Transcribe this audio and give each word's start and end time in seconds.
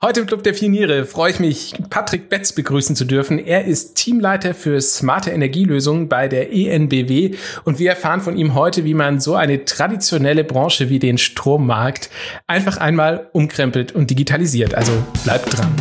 Heute 0.00 0.20
im 0.20 0.26
Club 0.26 0.44
der 0.44 0.52
Pioniere 0.52 1.06
freue 1.06 1.32
ich 1.32 1.40
mich, 1.40 1.74
Patrick 1.90 2.28
Betz 2.28 2.52
begrüßen 2.52 2.94
zu 2.94 3.04
dürfen. 3.04 3.44
Er 3.44 3.64
ist 3.64 3.96
Teamleiter 3.96 4.54
für 4.54 4.80
smarte 4.80 5.32
Energielösungen 5.32 6.08
bei 6.08 6.28
der 6.28 6.52
ENBW 6.52 7.34
und 7.64 7.80
wir 7.80 7.90
erfahren 7.90 8.20
von 8.20 8.36
ihm 8.36 8.54
heute, 8.54 8.84
wie 8.84 8.94
man 8.94 9.18
so 9.18 9.34
eine 9.34 9.64
traditionelle 9.64 10.44
Branche 10.44 10.88
wie 10.88 11.00
den 11.00 11.18
Strommarkt 11.18 12.10
einfach 12.46 12.76
einmal 12.76 13.28
umkrempelt 13.32 13.90
und 13.90 14.08
digitalisiert. 14.08 14.72
Also 14.72 14.92
bleibt 15.24 15.58
dran. 15.58 15.74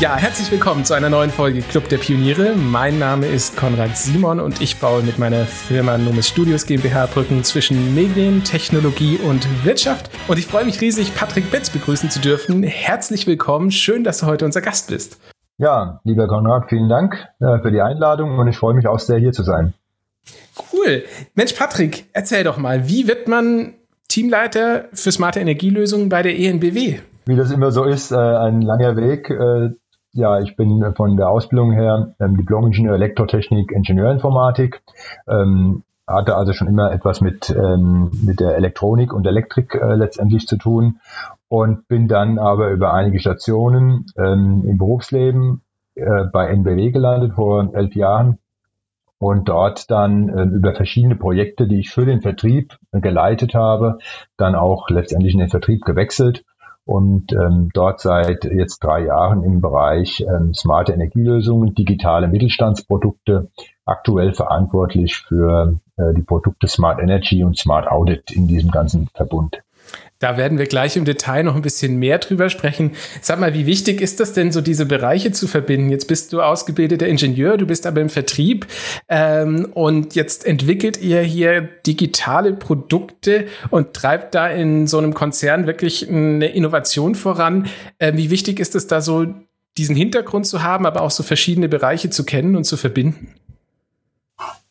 Ja, 0.00 0.16
herzlich 0.16 0.48
willkommen 0.52 0.84
zu 0.84 0.94
einer 0.94 1.10
neuen 1.10 1.30
Folge 1.30 1.60
Club 1.60 1.88
der 1.88 1.98
Pioniere. 1.98 2.54
Mein 2.54 3.00
Name 3.00 3.26
ist 3.26 3.56
Konrad 3.56 3.96
Simon 3.96 4.38
und 4.38 4.60
ich 4.60 4.78
baue 4.78 5.02
mit 5.02 5.18
meiner 5.18 5.44
Firma 5.44 5.98
Numis 5.98 6.28
Studios 6.28 6.66
GmbH 6.66 7.06
Brücken 7.06 7.42
zwischen 7.42 7.96
Medien, 7.96 8.44
Technologie 8.44 9.16
und 9.16 9.48
Wirtschaft. 9.64 10.08
Und 10.28 10.38
ich 10.38 10.46
freue 10.46 10.64
mich 10.64 10.80
riesig, 10.80 11.16
Patrick 11.16 11.50
Betz 11.50 11.70
begrüßen 11.70 12.10
zu 12.10 12.20
dürfen. 12.20 12.62
Herzlich 12.62 13.26
willkommen. 13.26 13.72
Schön, 13.72 14.04
dass 14.04 14.18
du 14.18 14.26
heute 14.26 14.44
unser 14.44 14.60
Gast 14.60 14.88
bist. 14.88 15.20
Ja, 15.56 15.98
lieber 16.04 16.28
Konrad, 16.28 16.68
vielen 16.68 16.88
Dank 16.88 17.16
äh, 17.40 17.58
für 17.58 17.72
die 17.72 17.80
Einladung 17.80 18.38
und 18.38 18.46
ich 18.46 18.56
freue 18.56 18.74
mich 18.74 18.86
auch 18.86 19.00
sehr, 19.00 19.18
hier 19.18 19.32
zu 19.32 19.42
sein. 19.42 19.74
Cool. 20.72 21.02
Mensch, 21.34 21.54
Patrick, 21.54 22.04
erzähl 22.12 22.44
doch 22.44 22.56
mal, 22.56 22.88
wie 22.88 23.08
wird 23.08 23.26
man 23.26 23.74
Teamleiter 24.06 24.84
für 24.92 25.10
smarte 25.10 25.40
Energielösungen 25.40 26.08
bei 26.08 26.22
der 26.22 26.38
ENBW? 26.38 27.00
Wie 27.26 27.36
das 27.36 27.50
immer 27.50 27.72
so 27.72 27.82
ist, 27.82 28.12
äh, 28.12 28.16
ein 28.16 28.62
langer 28.62 28.96
Weg. 28.96 29.28
Äh, 30.18 30.20
ja, 30.20 30.40
ich 30.40 30.56
bin 30.56 30.94
von 30.94 31.16
der 31.16 31.30
Ausbildung 31.30 31.72
her 31.72 32.14
ähm, 32.20 32.36
Diplom-Ingenieur 32.36 32.94
Elektrotechnik, 32.94 33.72
Ingenieurinformatik. 33.72 34.82
Ähm, 35.28 35.84
hatte 36.06 36.36
also 36.36 36.52
schon 36.54 36.68
immer 36.68 36.90
etwas 36.90 37.20
mit, 37.20 37.50
ähm, 37.50 38.10
mit 38.24 38.40
der 38.40 38.56
Elektronik 38.56 39.12
und 39.12 39.26
Elektrik 39.26 39.74
äh, 39.74 39.94
letztendlich 39.94 40.46
zu 40.46 40.56
tun 40.56 41.00
und 41.48 41.86
bin 41.86 42.08
dann 42.08 42.38
aber 42.38 42.70
über 42.70 42.94
einige 42.94 43.20
Stationen 43.20 44.06
ähm, 44.16 44.64
im 44.66 44.78
Berufsleben 44.78 45.60
äh, 45.96 46.24
bei 46.32 46.48
NBW 46.48 46.90
gelandet 46.92 47.34
vor 47.34 47.74
elf 47.74 47.94
Jahren 47.94 48.38
und 49.18 49.50
dort 49.50 49.90
dann 49.90 50.28
äh, 50.30 50.44
über 50.44 50.74
verschiedene 50.74 51.16
Projekte, 51.16 51.68
die 51.68 51.80
ich 51.80 51.90
für 51.90 52.06
den 52.06 52.22
Vertrieb 52.22 52.78
geleitet 52.92 53.54
habe, 53.54 53.98
dann 54.38 54.54
auch 54.54 54.88
letztendlich 54.88 55.34
in 55.34 55.40
den 55.40 55.50
Vertrieb 55.50 55.84
gewechselt 55.84 56.44
und 56.88 57.32
ähm, 57.32 57.68
dort 57.74 58.00
seit 58.00 58.46
jetzt 58.46 58.82
drei 58.82 59.04
Jahren 59.04 59.42
im 59.42 59.60
Bereich 59.60 60.22
ähm, 60.22 60.54
smarte 60.54 60.94
Energielösungen, 60.94 61.74
digitale 61.74 62.28
Mittelstandsprodukte, 62.28 63.50
aktuell 63.84 64.32
verantwortlich 64.32 65.18
für 65.18 65.78
äh, 65.98 66.14
die 66.14 66.22
Produkte 66.22 66.66
Smart 66.66 66.98
Energy 66.98 67.44
und 67.44 67.58
Smart 67.58 67.88
Audit 67.88 68.30
in 68.30 68.48
diesem 68.48 68.70
ganzen 68.70 69.08
Verbund. 69.12 69.58
Da 70.20 70.36
werden 70.36 70.58
wir 70.58 70.66
gleich 70.66 70.96
im 70.96 71.04
Detail 71.04 71.44
noch 71.44 71.54
ein 71.54 71.62
bisschen 71.62 71.96
mehr 71.96 72.18
drüber 72.18 72.50
sprechen. 72.50 72.92
Sag 73.20 73.38
mal, 73.38 73.54
wie 73.54 73.66
wichtig 73.66 74.00
ist 74.00 74.18
das 74.18 74.32
denn, 74.32 74.50
so 74.50 74.60
diese 74.60 74.84
Bereiche 74.84 75.30
zu 75.30 75.46
verbinden? 75.46 75.90
Jetzt 75.90 76.08
bist 76.08 76.32
du 76.32 76.42
ausgebildeter 76.42 77.06
Ingenieur, 77.06 77.56
du 77.56 77.66
bist 77.66 77.86
aber 77.86 78.00
im 78.00 78.08
Vertrieb 78.08 78.66
ähm, 79.08 79.68
und 79.74 80.16
jetzt 80.16 80.44
entwickelt 80.44 81.00
ihr 81.00 81.20
hier 81.20 81.62
digitale 81.62 82.52
Produkte 82.52 83.46
und 83.70 83.94
treibt 83.94 84.34
da 84.34 84.48
in 84.48 84.88
so 84.88 84.98
einem 84.98 85.14
Konzern 85.14 85.68
wirklich 85.68 86.08
eine 86.08 86.48
Innovation 86.48 87.14
voran. 87.14 87.68
Äh, 87.98 88.14
wie 88.16 88.30
wichtig 88.30 88.58
ist 88.58 88.74
es 88.74 88.88
da 88.88 89.00
so, 89.00 89.26
diesen 89.76 89.94
Hintergrund 89.94 90.48
zu 90.48 90.64
haben, 90.64 90.84
aber 90.84 91.02
auch 91.02 91.12
so 91.12 91.22
verschiedene 91.22 91.68
Bereiche 91.68 92.10
zu 92.10 92.24
kennen 92.24 92.56
und 92.56 92.64
zu 92.64 92.76
verbinden? 92.76 93.34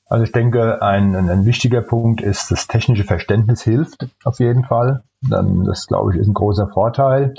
Also 0.09 0.25
ich 0.25 0.33
denke, 0.33 0.81
ein, 0.81 1.15
ein 1.15 1.45
wichtiger 1.45 1.81
Punkt 1.81 2.19
ist, 2.21 2.51
das 2.51 2.67
technische 2.67 3.05
Verständnis 3.05 3.61
hilft 3.61 4.07
auf 4.25 4.39
jeden 4.39 4.65
Fall. 4.65 5.03
Das, 5.21 5.87
glaube 5.87 6.13
ich, 6.13 6.19
ist 6.19 6.27
ein 6.27 6.33
großer 6.33 6.67
Vorteil. 6.67 7.33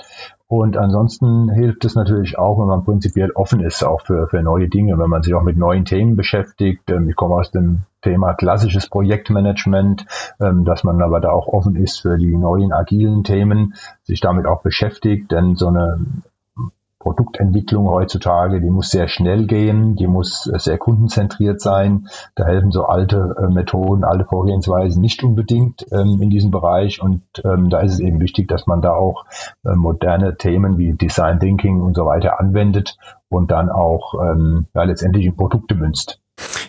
Und 0.51 0.79
ansonsten 0.79 1.51
hilft 1.51 1.85
es 1.85 1.95
natürlich 1.95 2.39
auch, 2.39 2.59
wenn 2.59 2.69
man 2.69 2.83
prinzipiell 2.83 3.31
offen 3.33 3.61
ist, 3.61 3.85
auch 3.85 4.01
für, 4.01 4.29
für 4.29 4.43
neue 4.43 4.69
Dinge, 4.69 4.99
wenn 4.99 5.11
man 5.11 5.23
sich 5.23 5.35
auch 5.35 5.43
mit 5.43 5.59
neuen 5.59 5.85
Themen 5.85 6.17
beschäftigt. 6.17 6.91
Ähm, 6.91 7.11
ich 7.11 7.17
komme 7.17 7.35
aus 7.35 7.51
dem 7.51 7.83
Thema 8.01 8.33
klassisches 8.33 8.89
Projektmanagement, 8.89 10.07
ähm, 10.41 10.65
dass 10.65 10.85
man 10.85 11.03
aber 11.03 11.21
da 11.21 11.33
auch 11.33 11.49
offen 11.49 11.77
ist 11.77 12.01
für 12.01 12.17
die 12.17 12.35
neuen 12.35 12.73
agilen 12.73 13.25
Themen, 13.25 13.75
sich 14.05 14.21
damit 14.21 14.47
auch 14.47 14.63
beschäftigt, 14.63 15.31
denn 15.31 15.55
so 15.55 15.69
eine 15.69 16.01
Produktentwicklung 17.01 17.89
heutzutage, 17.89 18.61
die 18.61 18.71
muss 18.71 18.91
sehr 18.91 19.09
schnell 19.09 19.47
gehen, 19.47 19.95
die 19.95 20.07
muss 20.07 20.45
sehr 20.45 20.79
kundenzentriert 20.79 21.61
sein. 21.61 22.09
Da 22.35 22.45
helfen 22.45 22.73
so 22.73 22.85
alte 22.85 23.37
äh, 23.39 23.53
Methoden, 23.53 24.05
alte 24.05 24.25
Vorgehensweisen 24.25 25.01
nicht 25.01 25.23
unbedingt 25.23 25.87
ähm, 25.93 26.21
in 26.21 26.31
diesem 26.31 26.51
Bereich. 26.51 27.01
Und 27.01 27.23
ähm, 27.45 27.71
da 27.71 27.81
ist 27.81 27.95
es 27.95 28.01
eben 28.01 28.21
wichtig, 28.21 28.49
dass 28.49 28.67
man 28.67 28.83
da 28.83 28.95
auch 28.95 29.27
äh, 29.65 29.75
moderne 29.75 30.37
Themen 30.37 30.77
wie 30.79 30.95
Design 30.95 31.39
Thinking 31.39 31.81
und 31.83 31.95
so 31.95 32.05
weiter 32.05 32.41
anwendet 32.41 32.97
und 33.29 33.51
dann 33.51 33.71
auch 33.71 34.15
ähm, 34.15 34.67
ja, 34.75 34.83
letztendlich 34.83 35.27
in 35.27 35.37
Produkte 35.37 35.75
münzt. 35.75 36.21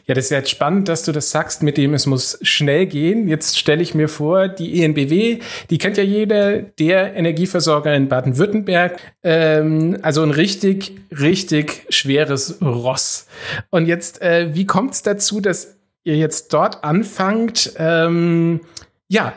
Ja, 0.10 0.16
das 0.16 0.26
ist 0.26 0.32
jetzt 0.32 0.50
spannend, 0.50 0.90
dass 0.90 1.04
du 1.04 1.12
das 1.12 1.30
sagst, 1.30 1.62
mit 1.62 1.78
dem 1.78 1.94
es 1.94 2.08
muss 2.08 2.40
schnell 2.42 2.88
gehen. 2.88 3.28
Jetzt 3.28 3.60
stelle 3.60 3.84
ich 3.84 3.94
mir 3.94 4.10
vor, 4.10 4.48
die 4.48 4.84
ENBW, 4.84 5.38
die 5.70 5.78
kennt 5.78 5.98
ja 5.98 6.04
jeder, 6.04 6.64
der 6.64 7.14
Energieversorger 7.14 7.94
in 7.94 8.10
Baden-Württemberg. 8.10 9.00
Ähm, 9.22 10.00
also 10.02 10.24
ein 10.24 10.32
richtig, 10.32 10.94
richtig 11.12 11.86
schweres 11.90 12.60
Ross. 12.60 13.28
Und 13.70 13.86
jetzt, 13.86 14.20
äh, 14.24 14.50
wie 14.56 14.66
kommt 14.66 14.94
es 14.94 15.04
dazu, 15.04 15.42
dass 15.42 15.76
ihr 16.04 16.16
jetzt 16.16 16.54
dort 16.54 16.84
anfangt, 16.84 17.74
ähm, 17.78 18.62
ja, 19.10 19.36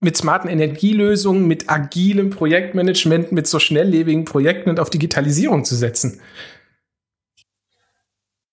mit 0.00 0.16
smarten 0.16 0.48
Energielösungen, 0.48 1.46
mit 1.46 1.70
agilem 1.70 2.30
Projektmanagement, 2.30 3.30
mit 3.30 3.46
so 3.46 3.60
schnelllebigen 3.60 4.24
Projekten 4.24 4.70
und 4.70 4.80
auf 4.80 4.90
Digitalisierung 4.90 5.64
zu 5.64 5.76
setzen? 5.76 6.20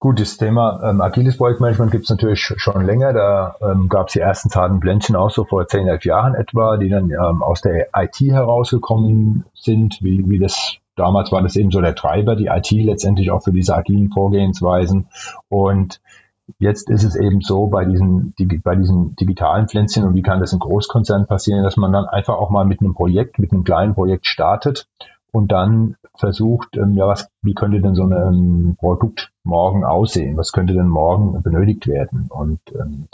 Gut, 0.03 0.19
das 0.19 0.35
Thema 0.35 0.81
ähm, 0.83 0.99
agiles 0.99 1.37
Projektmanagement 1.37 1.89
gibt 1.89 2.03
es 2.03 2.09
natürlich 2.09 2.41
schon 2.41 2.85
länger. 2.85 3.13
Da 3.13 3.55
ähm, 3.61 3.87
gab 3.87 4.07
es 4.07 4.13
die 4.13 4.19
ersten 4.19 4.49
zarten 4.49 4.81
Blendchen 4.81 5.15
auch 5.15 5.31
so 5.31 5.45
vor 5.45 5.65
zehn, 5.65 5.87
elf 5.87 6.03
Jahren 6.03 6.35
etwa, 6.35 6.75
die 6.75 6.89
dann 6.89 7.09
ähm, 7.09 7.41
aus 7.41 7.61
der 7.61 7.87
IT 7.95 8.19
herausgekommen 8.19 9.45
sind. 9.53 9.99
Wie, 10.01 10.29
wie 10.29 10.39
das 10.39 10.75
damals 10.97 11.31
war 11.31 11.41
das 11.41 11.55
eben 11.55 11.71
so 11.71 11.79
der 11.79 11.95
Treiber, 11.95 12.35
die 12.35 12.47
IT 12.47 12.69
letztendlich 12.69 13.31
auch 13.31 13.45
für 13.45 13.53
diese 13.53 13.77
agilen 13.77 14.11
Vorgehensweisen. 14.11 15.07
Und 15.47 16.01
jetzt 16.59 16.89
ist 16.89 17.05
es 17.05 17.15
eben 17.15 17.39
so 17.39 17.67
bei 17.67 17.85
diesen, 17.85 18.33
bei 18.61 18.75
diesen 18.75 19.15
digitalen 19.15 19.69
Pflänzchen 19.69 20.03
und 20.03 20.15
wie 20.15 20.21
kann 20.21 20.41
das 20.41 20.51
in 20.51 20.59
Großkonzernen 20.59 21.27
passieren, 21.27 21.63
dass 21.63 21.77
man 21.77 21.93
dann 21.93 22.07
einfach 22.07 22.35
auch 22.35 22.49
mal 22.49 22.65
mit 22.65 22.81
einem 22.81 22.93
Projekt, 22.93 23.39
mit 23.39 23.53
einem 23.53 23.63
kleinen 23.63 23.93
Projekt 23.93 24.27
startet 24.27 24.85
und 25.33 25.51
dann 25.51 25.97
versucht, 26.15 26.77
ähm, 26.77 26.93
ja, 26.93 27.07
was, 27.07 27.27
wie 27.41 27.55
könnte 27.55 27.81
denn 27.81 27.95
so 27.95 28.03
ein 28.03 28.11
ähm, 28.11 28.75
Produkt 28.77 29.31
morgen 29.43 29.83
aussehen? 29.83 30.37
Was 30.37 30.51
könnte 30.51 30.73
denn 30.73 30.87
morgen 30.87 31.41
benötigt 31.41 31.87
werden? 31.87 32.27
Und 32.29 32.59
ähm, 32.79 33.07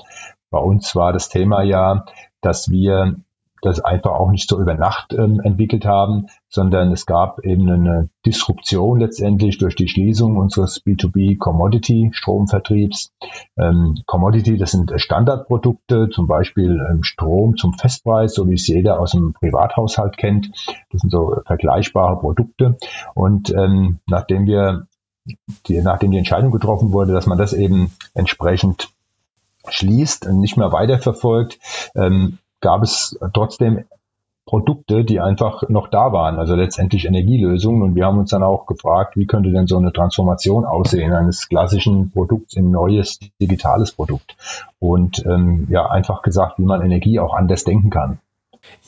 bei 0.52 0.60
uns 0.60 0.96
war 0.96 1.14
das 1.14 1.30
Thema 1.30 1.64
ja, 1.64 2.06
dass 2.42 2.70
wir 2.70 3.16
das 3.62 3.80
einfach 3.80 4.12
auch 4.12 4.32
nicht 4.32 4.50
so 4.50 4.60
über 4.60 4.76
Nacht 4.76 5.14
ähm, 5.14 5.40
entwickelt 5.40 5.86
haben, 5.86 6.28
sondern 6.48 6.92
es 6.92 7.06
gab 7.06 7.46
eben 7.46 7.70
eine 7.70 8.10
Disruption 8.26 9.00
letztendlich 9.00 9.58
durch 9.58 9.76
die 9.76 9.88
Schließung 9.88 10.38
unseres 10.38 10.84
B2B 10.84 11.38
Commodity 11.38 12.10
Stromvertriebs. 12.14 13.12
Ähm, 13.58 14.00
Commodity, 14.06 14.58
das 14.58 14.72
sind 14.72 14.92
Standardprodukte, 14.96 16.10
zum 16.10 16.28
Beispiel 16.28 16.86
ähm, 16.90 17.04
Strom 17.04 17.58
zum 17.58 17.74
Festpreis, 17.74 18.34
so 18.34 18.48
wie 18.50 18.56
es 18.56 18.68
jeder 18.68 19.00
aus 19.00 19.12
dem 19.12 19.34
Privathaushalt 19.34 20.18
kennt. 20.18 20.52
Das 20.92 21.02
sind 21.02 21.12
so 21.12 21.38
vergleichbare 21.46 22.20
Produkte. 22.20 22.78
Und 23.14 23.52
ähm, 23.52 24.00
nachdem 24.08 24.46
wir 24.46 24.88
die, 25.68 25.82
nachdem 25.82 26.12
die 26.12 26.18
Entscheidung 26.18 26.52
getroffen 26.52 26.92
wurde, 26.92 27.14
dass 27.14 27.28
man 27.28 27.38
das 27.38 27.54
eben 27.54 27.92
entsprechend 28.14 28.90
schließt 29.68 30.26
und 30.26 30.40
nicht 30.40 30.58
mehr 30.58 30.72
weiterverfolgt, 30.72 31.60
ähm, 31.96 32.40
gab 32.62 32.84
es 32.84 33.18
trotzdem 33.34 33.86
Produkte, 34.50 35.04
die 35.04 35.20
einfach 35.20 35.70
noch 35.70 35.90
da 35.90 36.12
waren, 36.12 36.40
also 36.40 36.56
letztendlich 36.56 37.06
Energielösungen. 37.06 37.84
Und 37.84 37.94
wir 37.94 38.08
haben 38.08 38.18
uns 38.18 38.32
dann 38.32 38.42
auch 38.42 38.66
gefragt, 38.66 39.16
wie 39.16 39.28
könnte 39.28 39.52
denn 39.52 39.68
so 39.68 39.78
eine 39.78 39.94
Transformation 39.94 40.66
aussehen 40.66 41.14
eines 41.14 41.48
klassischen 41.50 42.10
Produkts 42.10 42.56
in 42.56 42.72
neues 42.72 43.20
digitales 43.40 43.92
Produkt? 43.92 44.36
Und 44.80 45.24
ähm, 45.28 45.68
ja, 45.70 45.88
einfach 45.92 46.24
gesagt, 46.24 46.58
wie 46.58 46.64
man 46.64 46.82
Energie 46.82 47.20
auch 47.20 47.36
anders 47.36 47.64
denken 47.64 47.92
kann. 47.92 48.18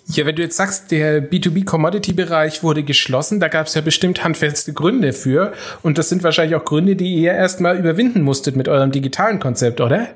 Ja, 0.08 0.26
wenn 0.26 0.36
du 0.36 0.42
jetzt 0.42 0.58
sagst, 0.58 0.92
der 0.92 1.30
B2B-Commodity-Bereich 1.30 2.64
wurde 2.64 2.82
geschlossen, 2.82 3.40
da 3.40 3.48
gab 3.48 3.68
es 3.68 3.76
ja 3.76 3.82
bestimmt 3.82 4.24
handfeste 4.24 4.74
Gründe 4.74 5.14
für. 5.14 5.54
Und 5.84 6.00
das 6.00 6.10
sind 6.10 6.24
wahrscheinlich 6.24 6.56
auch 6.56 6.66
Gründe, 6.66 6.96
die 6.96 7.14
ihr 7.14 7.34
erstmal 7.34 7.78
überwinden 7.78 8.24
musstet 8.24 8.56
mit 8.56 8.68
eurem 8.68 8.92
digitalen 8.92 9.40
Konzept, 9.40 9.80
oder? 9.80 10.08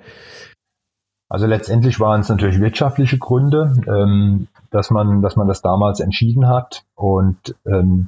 Also 1.27 1.47
letztendlich 1.47 1.99
waren 1.99 2.21
es 2.21 2.29
natürlich 2.29 2.59
wirtschaftliche 2.59 3.17
Gründe, 3.17 3.73
ähm, 3.87 4.47
dass 4.69 4.91
man, 4.91 5.21
dass 5.21 5.35
man 5.35 5.47
das 5.47 5.61
damals 5.61 5.99
entschieden 5.99 6.47
hat. 6.47 6.83
Und 6.95 7.55
ähm, 7.65 8.07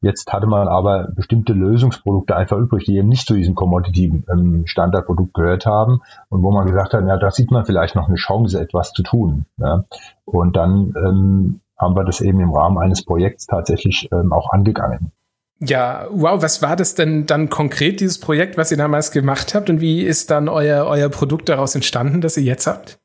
Jetzt 0.00 0.32
hatte 0.32 0.46
man 0.46 0.68
aber 0.68 1.08
bestimmte 1.12 1.52
Lösungsprodukte 1.52 2.36
einfach 2.36 2.56
übrig, 2.56 2.84
die 2.84 2.96
eben 2.96 3.08
nicht 3.08 3.26
zu 3.26 3.34
diesem 3.34 3.56
Commodity-Standardprodukt 3.56 5.36
ähm, 5.36 5.42
gehört 5.42 5.66
haben 5.66 6.02
und 6.28 6.42
wo 6.44 6.52
man 6.52 6.66
gesagt 6.66 6.94
hat, 6.94 7.04
ja, 7.04 7.16
da 7.16 7.32
sieht 7.32 7.50
man 7.50 7.64
vielleicht 7.64 7.96
noch 7.96 8.06
eine 8.06 8.16
Chance, 8.16 8.60
etwas 8.60 8.92
zu 8.92 9.02
tun. 9.02 9.46
Ja. 9.56 9.84
Und 10.24 10.56
dann 10.56 10.94
ähm, 10.96 11.60
haben 11.76 11.96
wir 11.96 12.04
das 12.04 12.20
eben 12.20 12.38
im 12.38 12.54
Rahmen 12.54 12.78
eines 12.78 13.04
Projekts 13.04 13.46
tatsächlich 13.46 14.08
ähm, 14.12 14.32
auch 14.32 14.50
angegangen. 14.50 15.10
Ja, 15.60 16.06
wow, 16.10 16.40
was 16.40 16.62
war 16.62 16.76
das 16.76 16.94
denn 16.94 17.26
dann 17.26 17.50
konkret, 17.50 18.00
dieses 18.00 18.20
Projekt, 18.20 18.56
was 18.56 18.70
ihr 18.70 18.76
damals 18.76 19.10
gemacht 19.10 19.54
habt 19.54 19.68
und 19.68 19.80
wie 19.80 20.02
ist 20.02 20.30
dann 20.30 20.48
euer, 20.48 20.86
euer 20.86 21.08
Produkt 21.08 21.48
daraus 21.48 21.74
entstanden, 21.74 22.20
das 22.20 22.36
ihr 22.36 22.44
jetzt 22.44 22.66
habt? 22.66 22.98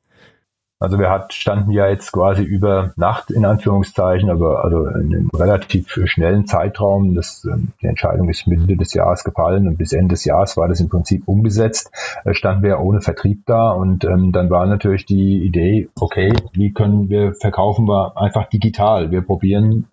Also 0.84 0.98
wir 0.98 1.08
hat, 1.08 1.32
standen 1.32 1.70
ja 1.70 1.88
jetzt 1.88 2.12
quasi 2.12 2.42
über 2.42 2.92
Nacht 2.96 3.30
in 3.30 3.46
Anführungszeichen, 3.46 4.28
aber 4.28 4.64
also 4.64 4.86
in 4.86 5.14
einem 5.14 5.30
relativ 5.34 5.98
schnellen 6.04 6.46
Zeitraum. 6.46 7.14
Das, 7.14 7.46
ähm, 7.50 7.68
die 7.80 7.86
Entscheidung 7.86 8.28
ist 8.28 8.46
Mitte 8.46 8.76
des 8.76 8.92
Jahres 8.92 9.24
gefallen 9.24 9.66
und 9.66 9.78
bis 9.78 9.92
Ende 9.92 10.14
des 10.14 10.24
Jahres 10.24 10.56
war 10.56 10.68
das 10.68 10.80
im 10.80 10.90
Prinzip 10.90 11.26
umgesetzt. 11.26 11.90
Äh, 12.24 12.34
standen 12.34 12.64
wir 12.64 12.80
ohne 12.80 13.00
Vertrieb 13.00 13.46
da 13.46 13.70
und 13.70 14.04
ähm, 14.04 14.32
dann 14.32 14.50
war 14.50 14.66
natürlich 14.66 15.06
die 15.06 15.42
Idee, 15.44 15.88
okay, 15.98 16.34
wie 16.52 16.72
können 16.72 17.08
wir 17.08 17.34
verkaufen 17.34 17.86
wir 17.88 18.18
einfach 18.18 18.48
digital. 18.48 19.10
Wir 19.10 19.22
probieren 19.22 19.86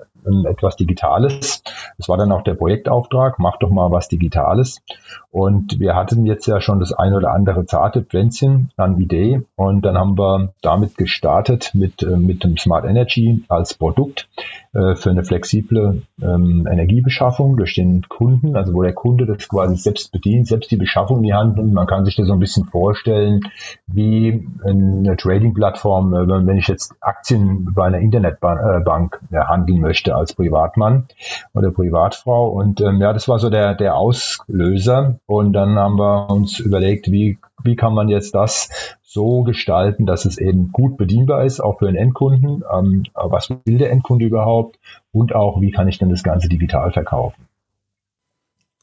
etwas 0.48 0.76
Digitales. 0.76 1.64
Das 1.98 2.10
war 2.10 2.18
dann 2.18 2.32
auch 2.32 2.44
der 2.44 2.54
Projektauftrag, 2.56 3.40
mach 3.40 3.58
doch 3.58 3.70
mal 3.70 3.92
was 3.92 4.08
Digitales. 4.08 4.82
Und 5.32 5.80
wir 5.80 5.96
hatten 5.96 6.26
jetzt 6.26 6.46
ja 6.46 6.60
schon 6.60 6.82
das 6.82 6.92
ein 6.92 7.14
oder 7.14 7.32
andere 7.32 7.66
zarte 7.66 8.02
Pflänzchen 8.04 8.70
an 8.76 9.00
Idee 9.00 9.42
und 9.56 9.86
dann 9.86 9.98
haben 9.98 10.18
wir 10.18 10.54
damit 10.62 10.98
gestartet 10.98 11.72
mit, 11.74 12.04
äh, 12.04 12.18
mit 12.18 12.44
dem 12.44 12.58
Smart 12.58 12.84
Energy 12.84 13.46
als 13.48 13.74
Produkt 13.74 14.28
äh, 14.74 14.96
für 14.96 15.10
eine 15.10 15.24
flexible 15.24 16.02
ähm, 16.22 16.68
Energiebeschaffung 16.70 17.56
durch 17.56 17.76
den 17.76 18.02
Kunden, 18.10 18.58
also 18.58 18.74
wo 18.74 18.84
der 18.84 18.94
Kunde 18.94 19.26
das 19.26 19.48
quasi 19.48 19.78
selbst 19.78 20.12
bedient, 20.12 20.48
selbst 20.48 20.70
die 20.70 20.78
Beschaffung 20.78 21.18
in 21.18 21.24
die 21.24 21.34
Hand 21.34 21.56
nimmt. 21.56 21.74
Man 21.74 21.88
kann 21.88 22.04
sich 22.04 22.18
das 22.18 22.28
so 22.28 22.34
ein 22.34 22.40
bisschen 22.40 22.66
vorstellen 22.66 23.40
wie 23.88 24.46
eine 24.66 25.16
Trading-Plattform, 25.16 26.14
äh, 26.14 26.46
wenn 26.46 26.58
ich 26.58 26.68
jetzt 26.68 26.94
Aktien 27.00 27.70
bei 27.74 27.86
einer 27.86 28.00
Internetbank 28.00 29.22
handeln 29.32 29.80
möchte 29.80 30.11
als 30.12 30.34
Privatmann 30.34 31.08
oder 31.54 31.72
Privatfrau. 31.72 32.50
Und 32.50 32.82
ähm, 32.82 33.02
ja, 33.02 33.14
das 33.14 33.28
war 33.28 33.40
so 33.40 33.50
der, 33.50 33.76
der 33.76 33.96
Auslöser. 33.96 35.20
Und 35.26 35.54
dann 35.54 35.76
haben 35.78 35.98
wir 35.98 36.30
uns 36.30 36.60
überlegt, 36.60 37.12
wie, 37.12 37.38
wie 37.64 37.76
kann 37.76 37.94
man 37.94 38.10
jetzt 38.10 38.36
das 38.36 38.98
so 39.02 39.44
gestalten, 39.44 40.06
dass 40.06 40.26
es 40.26 40.38
eben 40.38 40.72
gut 40.72 40.98
bedienbar 40.98 41.44
ist, 41.44 41.60
auch 41.60 41.80
für 41.80 41.86
den 41.86 41.96
Endkunden. 41.96 42.64
Ähm, 42.74 43.04
was 43.14 43.50
will 43.66 43.78
der 43.78 43.92
Endkunde 43.92 44.26
überhaupt? 44.26 44.80
Und 45.12 45.36
auch, 45.36 45.60
wie 45.62 45.72
kann 45.72 45.88
ich 45.88 45.98
denn 45.98 46.10
das 46.10 46.24
Ganze 46.24 46.48
digital 46.48 46.92
verkaufen? 46.92 47.48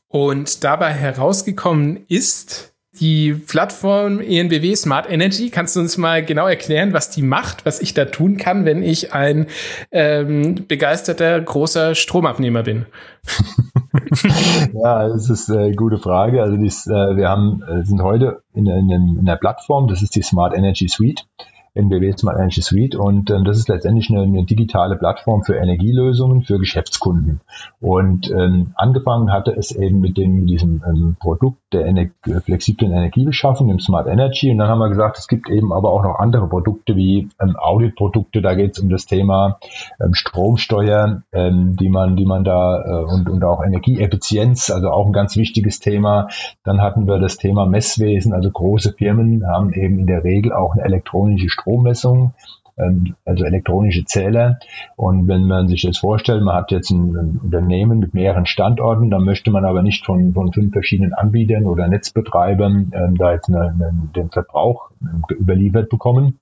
Und 0.08 0.64
dabei 0.64 0.92
herausgekommen 0.92 2.04
ist, 2.08 2.74
die 3.00 3.32
Plattform 3.32 4.20
ENBW 4.20 4.74
Smart 4.74 5.10
Energy, 5.10 5.50
kannst 5.50 5.76
du 5.76 5.80
uns 5.80 5.96
mal 5.96 6.24
genau 6.24 6.46
erklären, 6.46 6.92
was 6.92 7.10
die 7.10 7.22
macht, 7.22 7.64
was 7.64 7.80
ich 7.80 7.94
da 7.94 8.04
tun 8.04 8.36
kann, 8.36 8.64
wenn 8.64 8.82
ich 8.82 9.12
ein 9.12 9.46
ähm, 9.90 10.66
begeisterter 10.68 11.40
großer 11.40 11.94
Stromabnehmer 11.94 12.62
bin? 12.62 12.86
ja, 14.72 15.08
das 15.08 15.30
ist 15.30 15.50
eine 15.50 15.74
gute 15.74 15.98
Frage. 15.98 16.42
Also 16.42 16.56
dies, 16.56 16.86
äh, 16.86 17.16
wir 17.16 17.28
haben, 17.28 17.62
äh, 17.62 17.84
sind 17.84 18.02
heute 18.02 18.42
in, 18.54 18.66
in, 18.66 18.90
in 18.90 19.24
der 19.24 19.36
Plattform, 19.36 19.88
das 19.88 20.02
ist 20.02 20.14
die 20.14 20.22
Smart 20.22 20.56
Energy 20.56 20.88
Suite. 20.88 21.26
NBW 21.74 22.16
Smart 22.16 22.38
Energy 22.38 22.62
Suite 22.62 22.96
und 22.96 23.30
ähm, 23.30 23.44
das 23.44 23.58
ist 23.58 23.68
letztendlich 23.68 24.10
eine, 24.10 24.22
eine, 24.22 24.44
digitale 24.44 24.96
Plattform 24.96 25.42
für 25.42 25.56
Energielösungen 25.56 26.42
für 26.42 26.58
Geschäftskunden. 26.58 27.40
Und 27.80 28.30
ähm, 28.30 28.72
angefangen 28.74 29.32
hatte 29.32 29.52
es 29.52 29.72
eben 29.72 30.00
mit 30.00 30.16
dem, 30.16 30.46
diesem 30.46 30.82
ähm, 30.86 31.16
Produkt 31.20 31.58
der 31.72 31.86
Ener 31.86 32.06
flexiblen 32.44 32.92
Energiebeschaffung, 32.92 33.68
dem 33.68 33.78
Smart 33.78 34.06
Energy. 34.06 34.50
Und 34.50 34.58
dann 34.58 34.68
haben 34.68 34.78
wir 34.78 34.88
gesagt, 34.88 35.18
es 35.18 35.28
gibt 35.28 35.50
eben 35.50 35.72
aber 35.72 35.92
auch 35.92 36.02
noch 36.02 36.18
andere 36.18 36.48
Produkte 36.48 36.96
wie 36.96 37.28
ähm, 37.40 37.56
Audit-Produkte. 37.56 38.40
Da 38.40 38.54
geht 38.54 38.72
es 38.72 38.82
um 38.82 38.88
das 38.88 39.06
Thema 39.06 39.58
ähm, 40.00 40.14
Stromsteuer, 40.14 41.22
ähm, 41.32 41.76
die 41.76 41.88
man, 41.88 42.16
die 42.16 42.26
man 42.26 42.44
da 42.44 42.82
äh, 42.84 43.04
und, 43.04 43.28
und 43.28 43.44
auch 43.44 43.62
Energieeffizienz, 43.62 44.70
also 44.70 44.90
auch 44.90 45.06
ein 45.06 45.12
ganz 45.12 45.36
wichtiges 45.36 45.80
Thema. 45.80 46.28
Dann 46.64 46.80
hatten 46.80 47.06
wir 47.06 47.18
das 47.18 47.36
Thema 47.36 47.66
Messwesen, 47.66 48.32
also 48.32 48.50
große 48.50 48.94
Firmen 48.94 49.46
haben 49.46 49.72
eben 49.72 49.98
in 49.98 50.06
der 50.06 50.24
Regel 50.24 50.52
auch 50.52 50.72
eine 50.72 50.84
elektronische 50.84 51.48
Strommessung, 51.60 52.34
ähm, 52.78 53.14
also 53.24 53.44
elektronische 53.44 54.04
Zähler. 54.04 54.58
Und 54.96 55.28
wenn 55.28 55.44
man 55.44 55.68
sich 55.68 55.82
das 55.82 55.98
vorstellt, 55.98 56.42
man 56.42 56.54
hat 56.54 56.70
jetzt 56.70 56.90
ein, 56.90 57.40
Unternehmen 57.42 57.98
mit 57.98 58.14
mehreren 58.14 58.46
Standorten, 58.46 59.10
dann 59.10 59.24
möchte 59.24 59.50
man 59.50 59.64
aber 59.64 59.82
nicht 59.82 60.04
von, 60.04 60.32
von 60.32 60.52
fünf 60.52 60.72
verschiedenen 60.72 61.12
Anbietern 61.12 61.66
oder 61.66 61.88
Netzbetreibern 61.88 62.92
ähm, 62.94 63.16
da 63.16 63.32
jetzt 63.32 63.48
eine, 63.48 63.60
eine, 63.60 63.92
den 64.14 64.30
Verbrauch 64.30 64.90
ähm, 65.02 65.22
überliefert 65.30 65.88
bekommen 65.88 66.38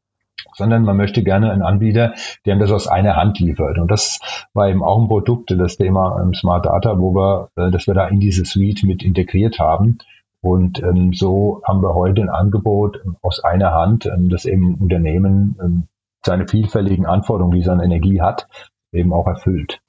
sondern 0.55 0.85
man 0.85 0.97
möchte 0.97 1.23
gerne 1.23 1.51
einen 1.51 1.63
Anbieter, 1.63 2.15
der 2.47 2.57
das 2.57 2.71
aus 2.71 2.87
einer 2.89 3.17
Hand 3.17 3.39
liefert. 3.41 3.79
Und 3.79 3.91
das 3.91 4.21
war 4.55 4.69
eben 4.69 4.83
auch 4.83 5.01
ein 5.01 5.09
Produkt, 5.09 5.51
das 5.51 5.77
Thema 5.77 6.31
Smart 6.35 6.67
Data, 6.67 6.99
wo 6.99 7.15
wir, 7.15 7.51
äh, 7.57 7.71
dass 7.71 7.87
wir 7.87 7.95
da 7.95 8.09
in 8.09 8.21
diese 8.21 8.45
Suite 8.45 8.85
mit 8.85 9.03
integriert 9.03 9.59
haben. 9.59 9.99
Und 10.43 10.83
ähm, 10.83 11.13
so 11.13 11.63
haben 11.67 11.83
wir 11.83 11.95
heute 11.95 12.23
ein 12.23 12.29
Angebot 12.29 13.01
aus 13.23 13.43
einer 13.43 13.73
Hand, 13.73 14.07
ähm, 14.07 14.29
das 14.29 14.45
eben 14.45 14.77
Unternehmen 14.77 15.57
ähm, 15.63 15.89
seine 16.25 16.47
vielfältigen 16.47 17.07
Anforderungen, 17.07 17.55
die 17.55 17.63
es 17.63 17.69
an 17.69 17.81
Energie 17.81 18.21
hat, 18.21 18.47
eben 18.93 19.13
auch 19.13 19.27
erfüllt. 19.27 19.81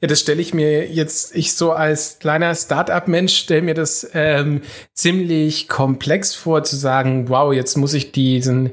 Ja, 0.00 0.08
das 0.08 0.20
stelle 0.20 0.40
ich 0.40 0.54
mir 0.54 0.90
jetzt, 0.90 1.36
ich 1.36 1.54
so 1.54 1.72
als 1.72 2.18
kleiner 2.18 2.54
Start-up-Mensch 2.54 3.36
stelle 3.36 3.62
mir 3.62 3.74
das 3.74 4.10
ähm, 4.14 4.62
ziemlich 4.94 5.68
komplex 5.68 6.34
vor, 6.34 6.62
zu 6.62 6.76
sagen, 6.76 7.28
wow, 7.28 7.52
jetzt 7.52 7.76
muss 7.76 7.92
ich 7.92 8.12
diesen 8.12 8.72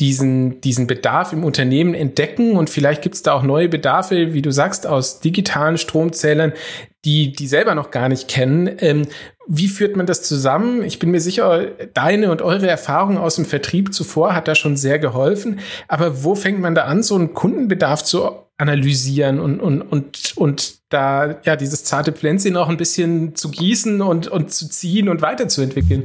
diesen, 0.00 0.60
diesen 0.60 0.86
Bedarf 0.86 1.32
im 1.32 1.44
Unternehmen 1.44 1.94
entdecken 1.94 2.56
und 2.56 2.68
vielleicht 2.68 3.02
gibt 3.02 3.14
es 3.14 3.22
da 3.22 3.32
auch 3.32 3.42
neue 3.42 3.68
Bedarfe, 3.68 4.34
wie 4.34 4.42
du 4.42 4.50
sagst, 4.50 4.86
aus 4.86 5.20
digitalen 5.20 5.78
Stromzählern, 5.78 6.52
die 7.04 7.32
die 7.32 7.46
selber 7.46 7.74
noch 7.74 7.90
gar 7.90 8.08
nicht 8.08 8.28
kennen. 8.28 8.70
Ähm, 8.78 9.06
wie 9.46 9.68
führt 9.68 9.96
man 9.96 10.06
das 10.06 10.22
zusammen? 10.22 10.82
Ich 10.82 10.98
bin 10.98 11.10
mir 11.10 11.20
sicher, 11.20 11.66
deine 11.92 12.30
und 12.30 12.40
eure 12.40 12.68
Erfahrung 12.68 13.18
aus 13.18 13.36
dem 13.36 13.44
Vertrieb 13.44 13.92
zuvor 13.92 14.34
hat 14.34 14.48
da 14.48 14.54
schon 14.54 14.76
sehr 14.76 14.98
geholfen. 14.98 15.58
Aber 15.86 16.24
wo 16.24 16.34
fängt 16.34 16.60
man 16.60 16.74
da 16.74 16.84
an, 16.84 17.02
so 17.02 17.14
einen 17.14 17.34
Kundenbedarf 17.34 18.02
zu 18.02 18.30
analysieren 18.56 19.40
und, 19.40 19.60
und, 19.60 19.82
und, 19.82 20.32
und 20.36 20.78
da 20.88 21.36
ja 21.42 21.56
dieses 21.56 21.84
zarte 21.84 22.12
Pflänzchen 22.12 22.56
auch 22.56 22.68
ein 22.68 22.76
bisschen 22.76 23.34
zu 23.34 23.50
gießen 23.50 24.00
und, 24.00 24.28
und 24.28 24.52
zu 24.52 24.68
ziehen 24.68 25.08
und 25.08 25.22
weiterzuentwickeln? 25.22 26.04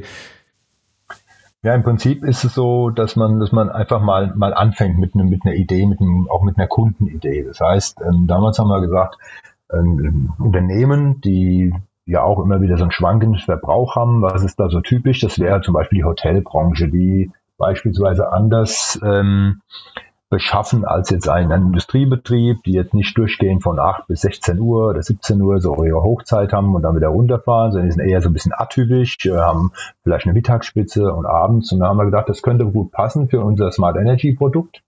Ja, 1.62 1.74
im 1.74 1.82
Prinzip 1.82 2.24
ist 2.24 2.42
es 2.44 2.54
so, 2.54 2.88
dass 2.88 3.16
man, 3.16 3.38
dass 3.38 3.52
man 3.52 3.68
einfach 3.68 4.00
mal, 4.00 4.32
mal 4.34 4.54
anfängt 4.54 4.98
mit, 4.98 5.14
ne, 5.14 5.24
mit 5.24 5.44
einer 5.44 5.54
Idee, 5.54 5.86
mit 5.86 6.00
einem, 6.00 6.26
auch 6.30 6.42
mit 6.42 6.56
einer 6.56 6.66
Kundenidee. 6.66 7.44
Das 7.44 7.60
heißt, 7.60 7.98
ähm, 8.00 8.26
damals 8.26 8.58
haben 8.58 8.68
wir 8.68 8.80
gesagt, 8.80 9.18
ähm, 9.72 10.32
Unternehmen, 10.38 11.20
die 11.20 11.72
ja 12.06 12.22
auch 12.22 12.42
immer 12.42 12.60
wieder 12.60 12.76
so 12.76 12.84
einen 12.84 12.92
schwankenden 12.92 13.40
Verbrauch 13.40 13.96
haben. 13.96 14.22
Was 14.22 14.42
ist 14.42 14.58
da 14.58 14.68
so 14.68 14.80
typisch? 14.80 15.20
Das 15.20 15.38
wäre 15.38 15.60
zum 15.60 15.74
Beispiel 15.74 15.98
die 15.98 16.04
Hotelbranche, 16.04 16.88
die 16.88 17.30
beispielsweise 17.56 18.32
anders 18.32 18.98
ähm, 19.04 19.60
beschaffen 20.30 20.84
als 20.84 21.10
jetzt 21.10 21.28
ein, 21.28 21.50
ein, 21.50 21.62
Industriebetrieb, 21.62 22.62
die 22.62 22.72
jetzt 22.72 22.94
nicht 22.94 23.18
durchgehend 23.18 23.62
von 23.62 23.78
8 23.78 24.06
bis 24.06 24.20
16 24.22 24.60
Uhr 24.60 24.90
oder 24.90 25.02
17 25.02 25.40
Uhr 25.40 25.60
so 25.60 25.84
ihre 25.84 26.02
Hochzeit 26.02 26.52
haben 26.52 26.74
und 26.74 26.82
dann 26.82 26.96
wieder 26.96 27.08
runterfahren, 27.08 27.72
sondern 27.72 27.88
die 27.88 27.94
sind 27.94 28.08
eher 28.08 28.22
so 28.22 28.30
ein 28.30 28.32
bisschen 28.32 28.52
atypisch, 28.56 29.18
äh, 29.26 29.36
haben 29.36 29.72
vielleicht 30.02 30.26
eine 30.26 30.34
Mittagsspitze 30.34 31.12
und 31.12 31.26
abends. 31.26 31.72
Und 31.72 31.80
da 31.80 31.88
haben 31.88 31.96
wir 31.96 32.04
gedacht, 32.04 32.28
das 32.28 32.42
könnte 32.42 32.64
gut 32.66 32.92
passen 32.92 33.28
für 33.28 33.40
unser 33.40 33.72
Smart 33.72 33.96
Energy 33.96 34.32
Produkt 34.32 34.82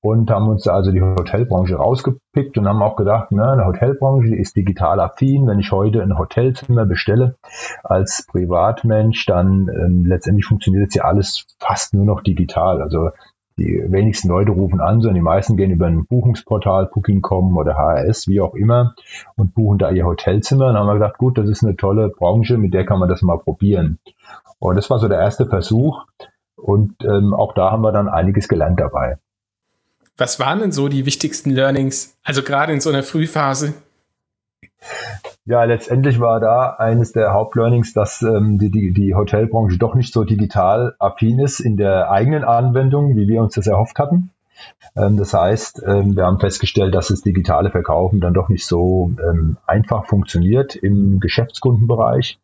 und 0.00 0.30
haben 0.30 0.48
uns 0.48 0.66
also 0.68 0.92
die 0.92 1.02
Hotelbranche 1.02 1.76
rausgepickt 1.76 2.56
und 2.56 2.68
haben 2.68 2.82
auch 2.82 2.96
gedacht, 2.96 3.32
ne, 3.32 3.50
eine 3.50 3.66
Hotelbranche 3.66 4.34
ist 4.34 4.56
digital 4.56 5.00
affin. 5.00 5.46
Wenn 5.46 5.58
ich 5.58 5.72
heute 5.72 6.02
ein 6.02 6.18
Hotelzimmer 6.18 6.86
bestelle 6.86 7.36
als 7.82 8.26
Privatmensch, 8.30 9.26
dann 9.26 9.68
ähm, 9.68 10.04
letztendlich 10.06 10.46
funktioniert 10.46 10.84
jetzt 10.84 10.94
ja 10.94 11.04
alles 11.04 11.46
fast 11.58 11.94
nur 11.94 12.04
noch 12.04 12.22
digital. 12.22 12.80
Also 12.80 13.10
die 13.58 13.84
wenigsten 13.88 14.28
Leute 14.28 14.52
rufen 14.52 14.80
an, 14.80 15.00
sondern 15.00 15.16
die 15.16 15.20
meisten 15.20 15.56
gehen 15.56 15.72
über 15.72 15.86
ein 15.86 16.06
Buchungsportal, 16.06 16.90
Booking.com 16.94 17.56
oder 17.56 17.74
HRS, 17.74 18.28
wie 18.28 18.40
auch 18.40 18.54
immer, 18.54 18.94
und 19.36 19.54
buchen 19.54 19.78
da 19.78 19.90
ihr 19.90 20.06
Hotelzimmer. 20.06 20.68
Und 20.68 20.76
haben 20.76 20.86
wir 20.86 20.94
gedacht, 20.94 21.18
gut, 21.18 21.38
das 21.38 21.48
ist 21.48 21.64
eine 21.64 21.76
tolle 21.76 22.08
Branche, 22.08 22.56
mit 22.56 22.72
der 22.72 22.86
kann 22.86 23.00
man 23.00 23.08
das 23.08 23.22
mal 23.22 23.38
probieren. 23.38 23.98
Und 24.60 24.76
das 24.76 24.90
war 24.90 25.00
so 25.00 25.08
der 25.08 25.18
erste 25.18 25.46
Versuch. 25.46 26.04
Und 26.56 26.94
ähm, 27.04 27.34
auch 27.34 27.52
da 27.52 27.72
haben 27.72 27.82
wir 27.82 27.92
dann 27.92 28.08
einiges 28.08 28.48
gelernt 28.48 28.78
dabei. 28.80 29.18
Was 30.18 30.40
waren 30.40 30.58
denn 30.58 30.72
so 30.72 30.88
die 30.88 31.06
wichtigsten 31.06 31.50
Learnings, 31.50 32.18
also 32.24 32.42
gerade 32.42 32.72
in 32.72 32.80
so 32.80 32.90
einer 32.90 33.04
Frühphase? 33.04 33.74
Ja, 35.44 35.62
letztendlich 35.62 36.18
war 36.18 36.40
da 36.40 36.70
eines 36.70 37.12
der 37.12 37.32
Hauptlearnings, 37.32 37.92
dass 37.94 38.20
ähm, 38.22 38.58
die, 38.58 38.70
die, 38.70 38.92
die 38.92 39.14
Hotelbranche 39.14 39.78
doch 39.78 39.94
nicht 39.94 40.12
so 40.12 40.24
digital 40.24 40.96
affin 40.98 41.38
ist 41.38 41.60
in 41.60 41.76
der 41.76 42.10
eigenen 42.10 42.42
Anwendung, 42.42 43.16
wie 43.16 43.28
wir 43.28 43.40
uns 43.40 43.54
das 43.54 43.68
erhofft 43.68 44.00
hatten. 44.00 44.30
Ähm, 44.96 45.16
das 45.16 45.32
heißt, 45.32 45.84
ähm, 45.86 46.16
wir 46.16 46.24
haben 46.24 46.40
festgestellt, 46.40 46.94
dass 46.94 47.08
das 47.08 47.22
digitale 47.22 47.70
Verkaufen 47.70 48.20
dann 48.20 48.34
doch 48.34 48.48
nicht 48.48 48.66
so 48.66 49.12
ähm, 49.22 49.56
einfach 49.66 50.06
funktioniert 50.06 50.74
im 50.74 51.20
Geschäftskundenbereich. 51.20 52.40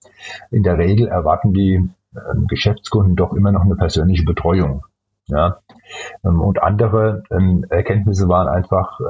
In 0.53 0.63
der 0.63 0.79
Regel 0.79 1.09
erwarten 1.09 1.53
die 1.53 1.91
Geschäftskunden 2.47 3.17
doch 3.17 3.33
immer 3.33 3.51
noch 3.51 3.63
eine 3.63 3.75
persönliche 3.75 4.25
Betreuung. 4.25 4.85
Ja. 5.27 5.59
Und 6.23 6.63
andere 6.63 7.23
Erkenntnisse 7.69 8.29
waren 8.29 8.49
einfach, 8.49 9.01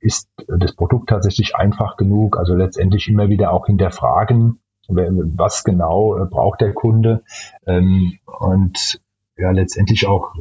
ist 0.00 0.28
das 0.46 0.74
Produkt 0.74 1.08
tatsächlich 1.08 1.56
einfach 1.56 1.96
genug? 1.96 2.38
Also 2.38 2.54
letztendlich 2.54 3.08
immer 3.08 3.28
wieder 3.28 3.52
auch 3.52 3.66
hinterfragen, 3.66 4.60
was 4.88 5.64
genau 5.64 6.16
äh, 6.16 6.24
braucht 6.24 6.62
der 6.62 6.72
Kunde 6.72 7.22
und 7.66 9.00
ja 9.36 9.50
letztendlich 9.50 10.06
auch 10.06 10.34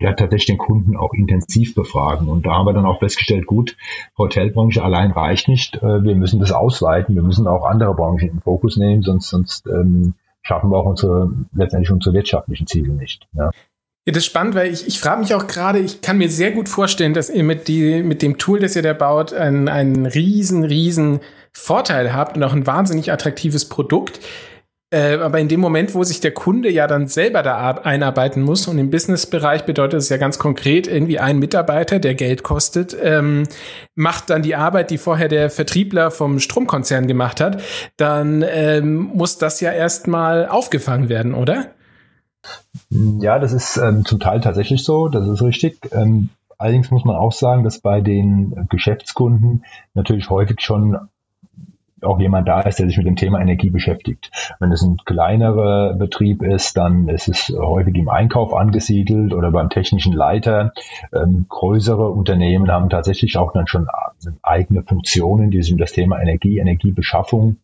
ja, 0.00 0.12
tatsächlich 0.12 0.46
den 0.46 0.58
Kunden 0.58 0.96
auch 0.96 1.12
intensiv 1.12 1.74
befragen. 1.74 2.28
Und 2.28 2.46
da 2.46 2.54
haben 2.54 2.66
wir 2.66 2.72
dann 2.72 2.86
auch 2.86 3.00
festgestellt, 3.00 3.46
gut, 3.46 3.76
Hotelbranche 4.16 4.82
allein 4.82 5.10
reicht 5.10 5.48
nicht. 5.48 5.76
Äh, 5.82 6.04
wir 6.04 6.14
müssen 6.14 6.38
das 6.40 6.52
ausweiten. 6.52 7.14
Wir 7.14 7.22
müssen 7.22 7.46
auch 7.46 7.64
andere 7.64 7.94
Branchen 7.94 8.28
in 8.28 8.34
den 8.34 8.40
Fokus 8.40 8.76
nehmen, 8.76 9.02
sonst, 9.02 9.28
sonst 9.28 9.66
ähm, 9.66 10.14
schaffen 10.42 10.70
wir 10.70 10.78
auch 10.78 10.86
unsere, 10.86 11.30
letztendlich 11.52 11.90
unsere 11.90 12.14
wirtschaftlichen 12.14 12.66
Ziele 12.66 12.92
nicht. 12.92 13.26
Ja. 13.32 13.50
Ja, 14.06 14.12
das 14.12 14.18
ist 14.18 14.26
spannend, 14.26 14.54
weil 14.54 14.72
ich, 14.72 14.86
ich 14.86 15.00
frage 15.00 15.20
mich 15.20 15.34
auch 15.34 15.46
gerade, 15.46 15.80
ich 15.80 16.00
kann 16.00 16.18
mir 16.18 16.30
sehr 16.30 16.52
gut 16.52 16.68
vorstellen, 16.68 17.12
dass 17.12 17.28
ihr 17.28 17.44
mit, 17.44 17.68
die, 17.68 18.02
mit 18.02 18.22
dem 18.22 18.38
Tool, 18.38 18.58
das 18.58 18.74
ihr 18.74 18.82
da 18.82 18.94
baut, 18.94 19.32
einen, 19.34 19.68
einen 19.68 20.06
riesen, 20.06 20.64
riesen 20.64 21.20
Vorteil 21.52 22.14
habt 22.14 22.36
und 22.36 22.42
auch 22.42 22.54
ein 22.54 22.66
wahnsinnig 22.66 23.12
attraktives 23.12 23.68
Produkt. 23.68 24.20
Äh, 24.90 25.16
aber 25.16 25.38
in 25.38 25.48
dem 25.48 25.60
Moment, 25.60 25.94
wo 25.94 26.02
sich 26.02 26.20
der 26.20 26.30
Kunde 26.32 26.70
ja 26.70 26.86
dann 26.86 27.08
selber 27.08 27.42
da 27.42 27.72
einarbeiten 27.72 28.42
muss 28.42 28.66
und 28.68 28.78
im 28.78 28.88
Businessbereich 28.88 29.64
bedeutet 29.64 30.00
es 30.00 30.08
ja 30.08 30.16
ganz 30.16 30.38
konkret 30.38 30.86
irgendwie 30.86 31.18
ein 31.18 31.38
Mitarbeiter, 31.38 31.98
der 31.98 32.14
Geld 32.14 32.42
kostet, 32.42 32.96
ähm, 33.02 33.42
macht 33.94 34.30
dann 34.30 34.40
die 34.40 34.54
Arbeit, 34.54 34.90
die 34.90 34.96
vorher 34.96 35.28
der 35.28 35.50
Vertriebler 35.50 36.10
vom 36.10 36.40
Stromkonzern 36.40 37.06
gemacht 37.06 37.38
hat, 37.42 37.62
dann 37.98 38.42
ähm, 38.48 39.10
muss 39.12 39.36
das 39.36 39.60
ja 39.60 39.72
erstmal 39.72 40.48
aufgefangen 40.48 41.10
werden, 41.10 41.34
oder? 41.34 41.74
Ja, 42.90 43.38
das 43.38 43.52
ist 43.52 43.76
ähm, 43.76 44.04
zum 44.04 44.20
Teil 44.20 44.40
tatsächlich 44.40 44.84
so, 44.84 45.08
das 45.08 45.26
ist 45.26 45.42
richtig. 45.42 45.90
Ähm, 45.92 46.30
allerdings 46.58 46.90
muss 46.90 47.04
man 47.04 47.16
auch 47.16 47.32
sagen, 47.32 47.64
dass 47.64 47.80
bei 47.80 48.00
den 48.00 48.66
Geschäftskunden 48.68 49.64
natürlich 49.94 50.30
häufig 50.30 50.60
schon 50.60 50.98
auch 52.02 52.20
jemand 52.20 52.48
da 52.48 52.60
ist, 52.60 52.78
der 52.78 52.86
sich 52.86 52.96
mit 52.96 53.06
dem 53.06 53.16
Thema 53.16 53.40
Energie 53.40 53.70
beschäftigt. 53.70 54.30
Wenn 54.60 54.72
es 54.72 54.82
ein 54.82 54.98
kleinerer 55.04 55.94
Betrieb 55.94 56.42
ist, 56.42 56.76
dann 56.76 57.08
ist 57.08 57.28
es 57.28 57.48
häufig 57.48 57.96
im 57.96 58.08
Einkauf 58.08 58.54
angesiedelt 58.54 59.32
oder 59.32 59.50
beim 59.50 59.70
technischen 59.70 60.12
Leiter. 60.12 60.72
Ähm, 61.12 61.46
größere 61.48 62.08
Unternehmen 62.08 62.70
haben 62.70 62.88
tatsächlich 62.88 63.36
auch 63.36 63.52
dann 63.52 63.66
schon 63.66 63.88
eigene 64.42 64.82
Funktionen, 64.82 65.50
die 65.50 65.62
sich 65.62 65.72
um 65.72 65.78
das 65.78 65.92
Thema 65.92 66.20
Energie, 66.20 66.58
Energiebeschaffung 66.58 67.56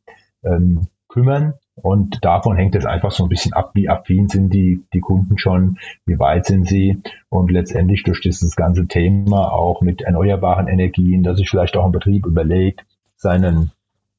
ähm, 0.42 0.88
kümmern. 1.08 1.54
Und 1.76 2.24
davon 2.24 2.56
hängt 2.56 2.76
es 2.76 2.86
einfach 2.86 3.10
so 3.10 3.24
ein 3.24 3.28
bisschen 3.28 3.52
ab, 3.52 3.72
wie 3.74 3.88
affin 3.88 4.28
sind 4.28 4.50
die, 4.50 4.84
die 4.92 5.00
Kunden 5.00 5.38
schon, 5.38 5.78
wie 6.06 6.18
weit 6.18 6.46
sind 6.46 6.68
sie 6.68 7.02
und 7.28 7.50
letztendlich 7.50 8.04
durch 8.04 8.20
dieses 8.20 8.54
ganze 8.54 8.86
Thema 8.86 9.52
auch 9.52 9.80
mit 9.80 10.02
erneuerbaren 10.02 10.68
Energien, 10.68 11.24
dass 11.24 11.38
sich 11.38 11.50
vielleicht 11.50 11.76
auch 11.76 11.84
ein 11.84 11.92
Betrieb 11.92 12.26
überlegt, 12.26 12.84
seinen 13.16 13.72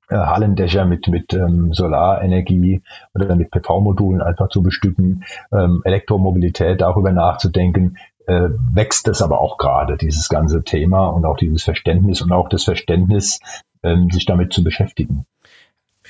äh, 0.10 0.18
Hallendächer 0.18 0.86
mit, 0.86 1.08
mit 1.08 1.34
ähm, 1.34 1.74
Solarenergie 1.74 2.82
oder 3.14 3.36
mit 3.36 3.52
PV-Modulen 3.52 4.22
einfach 4.22 4.50
zu 4.50 4.62
bestücken, 4.62 5.24
ähm, 5.52 5.82
Elektromobilität 5.86 6.82
darüber 6.82 7.12
nachzudenken, 7.12 7.98
äh, 8.28 8.50
wächst 8.74 9.08
es 9.08 9.22
aber 9.22 9.40
auch 9.40 9.58
gerade, 9.58 9.98
dieses 9.98 10.28
ganze 10.30 10.64
Thema 10.64 11.08
und 11.08 11.26
auch 11.26 11.38
dieses 11.38 11.64
Verständnis 11.64 12.22
und 12.22 12.32
auch 12.32 12.50
das 12.50 12.66
Verständnis, 12.66 13.40
ähm, 13.82 14.10
sich 14.12 14.26
damit 14.26 14.52
zu 14.52 14.64
beschäftigen. 14.64 15.26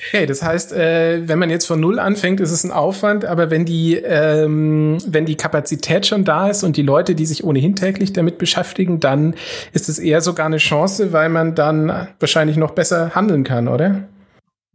Okay, 0.07 0.25
das 0.25 0.43
heißt, 0.43 0.73
äh, 0.73 1.27
wenn 1.27 1.39
man 1.39 1.49
jetzt 1.49 1.65
von 1.65 1.79
Null 1.79 1.99
anfängt, 1.99 2.39
ist 2.39 2.51
es 2.51 2.63
ein 2.63 2.71
Aufwand, 2.71 3.25
aber 3.25 3.49
wenn 3.49 3.65
die, 3.65 3.95
ähm, 3.95 4.97
wenn 5.07 5.25
die 5.25 5.35
Kapazität 5.35 6.05
schon 6.05 6.23
da 6.23 6.49
ist 6.49 6.63
und 6.63 6.77
die 6.77 6.83
Leute, 6.83 7.15
die 7.15 7.25
sich 7.25 7.43
ohnehin 7.43 7.75
täglich 7.75 8.13
damit 8.13 8.37
beschäftigen, 8.37 8.99
dann 8.99 9.35
ist 9.73 9.89
es 9.89 9.97
eher 9.97 10.21
sogar 10.21 10.45
eine 10.45 10.57
Chance, 10.57 11.11
weil 11.11 11.29
man 11.29 11.55
dann 11.55 11.91
wahrscheinlich 12.19 12.57
noch 12.57 12.71
besser 12.71 13.15
handeln 13.15 13.43
kann, 13.43 13.67
oder? 13.67 14.03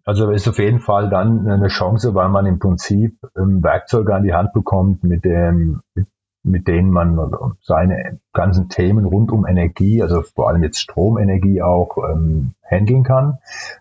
Also 0.05 0.31
ist 0.31 0.49
auf 0.49 0.59
jeden 0.59 0.81
Fall 0.81 1.11
dann 1.11 1.49
eine 1.49 1.69
Chance, 1.69 2.15
weil 2.15 2.29
man 2.29 2.47
im 2.47 2.59
Prinzip 2.59 3.17
ähm, 3.37 3.63
Werkzeuge 3.63 4.15
an 4.15 4.25
die 4.25 4.33
Hand 4.33 4.53
bekommt, 4.53 5.05
mit 5.05 5.25
dem, 5.25 5.81
mit 5.95 6.07
mit 6.43 6.69
denen 6.69 6.91
man 6.91 7.19
seine 7.61 8.19
ganzen 8.33 8.69
Themen 8.69 9.05
rund 9.05 9.33
um 9.33 9.47
Energie, 9.47 10.03
also 10.03 10.23
vor 10.23 10.49
allem 10.49 10.63
jetzt 10.63 10.81
Stromenergie 10.81 11.63
auch 11.63 11.97
ähm, 11.99 12.53
handeln 12.63 13.03
kann, 13.03 13.39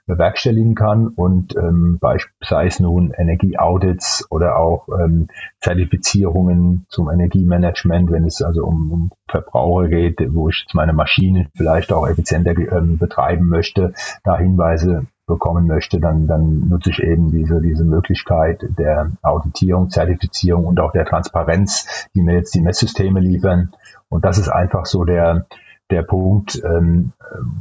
bewerkstelligen 0.08 0.74
kann 0.76 1.08
und 1.08 1.56
ähm, 1.56 2.00
sei 2.42 2.66
es 2.66 2.80
nun 2.80 3.12
Energieaudits 3.12 4.26
oder 4.32 4.58
auch 4.58 4.88
ähm, 4.90 5.28
Zertifizierungen 5.62 6.86
zum 6.90 7.10
Energiemanagement, 7.10 8.12
wenn 8.12 8.26
es 8.26 8.42
also 8.42 8.66
um, 8.66 8.92
um 8.92 9.12
Verbraucher 9.28 9.88
geht, 9.90 10.20
wo 10.34 10.50
ich 10.50 10.62
jetzt 10.62 10.74
meine 10.74 10.94
Maschinen 10.94 11.50
vielleicht 11.56 11.94
auch 11.94 12.08
effizienter 12.08 12.58
ähm, 12.58 12.98
betreiben 12.98 13.48
möchte, 13.48 13.94
da 14.24 14.38
Hinweise 14.38 15.06
bekommen 15.30 15.68
möchte, 15.68 16.00
dann, 16.00 16.28
dann 16.28 16.68
nutze 16.68 16.90
ich 16.90 17.00
eben 17.00 17.32
diese, 17.32 17.62
diese 17.62 17.86
Möglichkeit 17.86 18.66
der 18.78 19.12
Auditierung, 19.22 19.90
Zertifizierung 19.90 20.66
und 20.66 20.80
auch 20.80 20.92
der 20.92 21.06
Transparenz, 21.06 22.08
die 22.16 22.22
mir 22.22 22.34
jetzt 22.34 22.54
die 22.56 22.62
Messsysteme 22.62 23.22
liefern. 23.22 23.72
Und 24.10 24.26
das 24.26 24.38
ist 24.38 24.50
einfach 24.50 24.86
so 24.86 25.06
der, 25.06 25.46
der 25.90 26.04
Punkt, 26.04 26.62
ähm, 26.64 27.14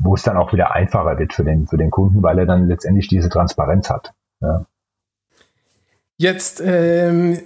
wo 0.03 0.15
es 0.15 0.23
dann 0.23 0.37
auch 0.37 0.53
wieder 0.53 0.75
einfacher 0.75 1.19
wird 1.19 1.33
für 1.33 1.45
den, 1.45 1.67
für 1.67 1.77
den 1.77 1.91
Kunden, 1.91 2.23
weil 2.23 2.39
er 2.39 2.47
dann 2.47 2.69
letztendlich 2.69 3.09
diese 3.09 3.29
Transparenz 3.29 3.91
hat. 3.91 4.13
Ja. 4.41 4.67
Jetzt 6.17 6.61
ähm, 6.65 7.39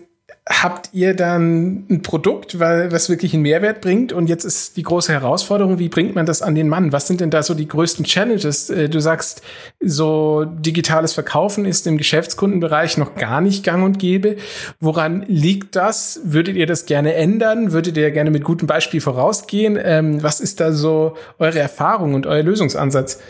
habt 0.48 0.90
ihr 0.92 1.14
dann 1.14 1.86
ein 1.88 2.02
Produkt, 2.02 2.58
weil, 2.58 2.90
was 2.90 3.08
wirklich 3.08 3.32
einen 3.32 3.44
Mehrwert 3.44 3.80
bringt. 3.80 4.12
Und 4.12 4.28
jetzt 4.28 4.44
ist 4.44 4.76
die 4.76 4.82
große 4.82 5.12
Herausforderung, 5.12 5.78
wie 5.78 5.88
bringt 5.88 6.16
man 6.16 6.26
das 6.26 6.42
an 6.42 6.56
den 6.56 6.68
Mann? 6.68 6.90
Was 6.90 7.06
sind 7.06 7.20
denn 7.20 7.30
da 7.30 7.44
so 7.44 7.54
die 7.54 7.68
größten 7.68 8.04
Challenges? 8.04 8.68
Äh, 8.68 8.88
du 8.88 9.00
sagst, 9.00 9.42
so 9.78 10.44
digitales 10.44 11.12
Verkaufen 11.12 11.64
ist 11.64 11.86
im 11.86 11.96
Geschäftskundenbereich 11.96 12.98
noch 12.98 13.14
gar 13.14 13.40
nicht 13.40 13.62
gang 13.62 13.84
und 13.84 14.00
gäbe. 14.00 14.36
Woran 14.80 15.24
liegt 15.28 15.76
das? 15.76 16.20
Würdet 16.24 16.56
ihr 16.56 16.66
das 16.66 16.86
gerne 16.86 17.14
ändern? 17.14 17.70
Würdet 17.70 17.96
ihr 17.96 18.10
gerne 18.10 18.32
mit 18.32 18.42
gutem 18.42 18.66
Beispiel 18.66 19.00
vorausgehen? 19.00 19.78
Ähm, 19.80 20.24
was 20.24 20.40
ist 20.40 20.58
da 20.58 20.72
so 20.72 21.16
eure 21.38 21.60
Erfahrung 21.60 22.14
und 22.14 22.26
euer 22.26 22.42
Lösungsansatz? 22.42 23.20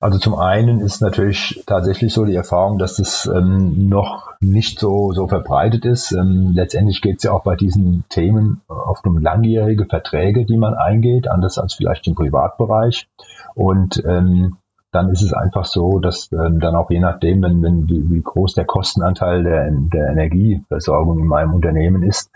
Also 0.00 0.18
zum 0.18 0.36
einen 0.36 0.80
ist 0.80 1.02
natürlich 1.02 1.64
tatsächlich 1.66 2.12
so 2.14 2.24
die 2.24 2.36
Erfahrung, 2.36 2.78
dass 2.78 2.96
das 2.96 3.26
ähm, 3.26 3.88
noch 3.88 4.30
nicht 4.40 4.78
so, 4.78 5.12
so 5.12 5.26
verbreitet 5.26 5.84
ist. 5.84 6.12
Ähm, 6.12 6.52
letztendlich 6.52 7.02
geht 7.02 7.16
es 7.16 7.24
ja 7.24 7.32
auch 7.32 7.42
bei 7.42 7.56
diesen 7.56 8.04
Themen 8.08 8.60
oft 8.68 9.04
um 9.08 9.18
langjährige 9.18 9.86
Verträge, 9.86 10.44
die 10.44 10.56
man 10.56 10.74
eingeht, 10.74 11.28
anders 11.28 11.58
als 11.58 11.74
vielleicht 11.74 12.06
im 12.06 12.14
Privatbereich. 12.14 13.08
Und 13.56 14.00
ähm, 14.06 14.58
dann 14.92 15.10
ist 15.10 15.22
es 15.22 15.32
einfach 15.32 15.64
so, 15.64 15.98
dass 15.98 16.30
ähm, 16.30 16.60
dann 16.60 16.76
auch 16.76 16.90
je 16.90 17.00
nachdem, 17.00 17.42
wenn, 17.42 17.60
wenn 17.62 17.88
wie, 17.88 18.08
wie 18.08 18.22
groß 18.22 18.54
der 18.54 18.66
Kostenanteil 18.66 19.42
der, 19.42 19.68
der 19.70 20.10
Energieversorgung 20.10 21.18
in 21.18 21.26
meinem 21.26 21.54
Unternehmen 21.54 22.04
ist, 22.04 22.30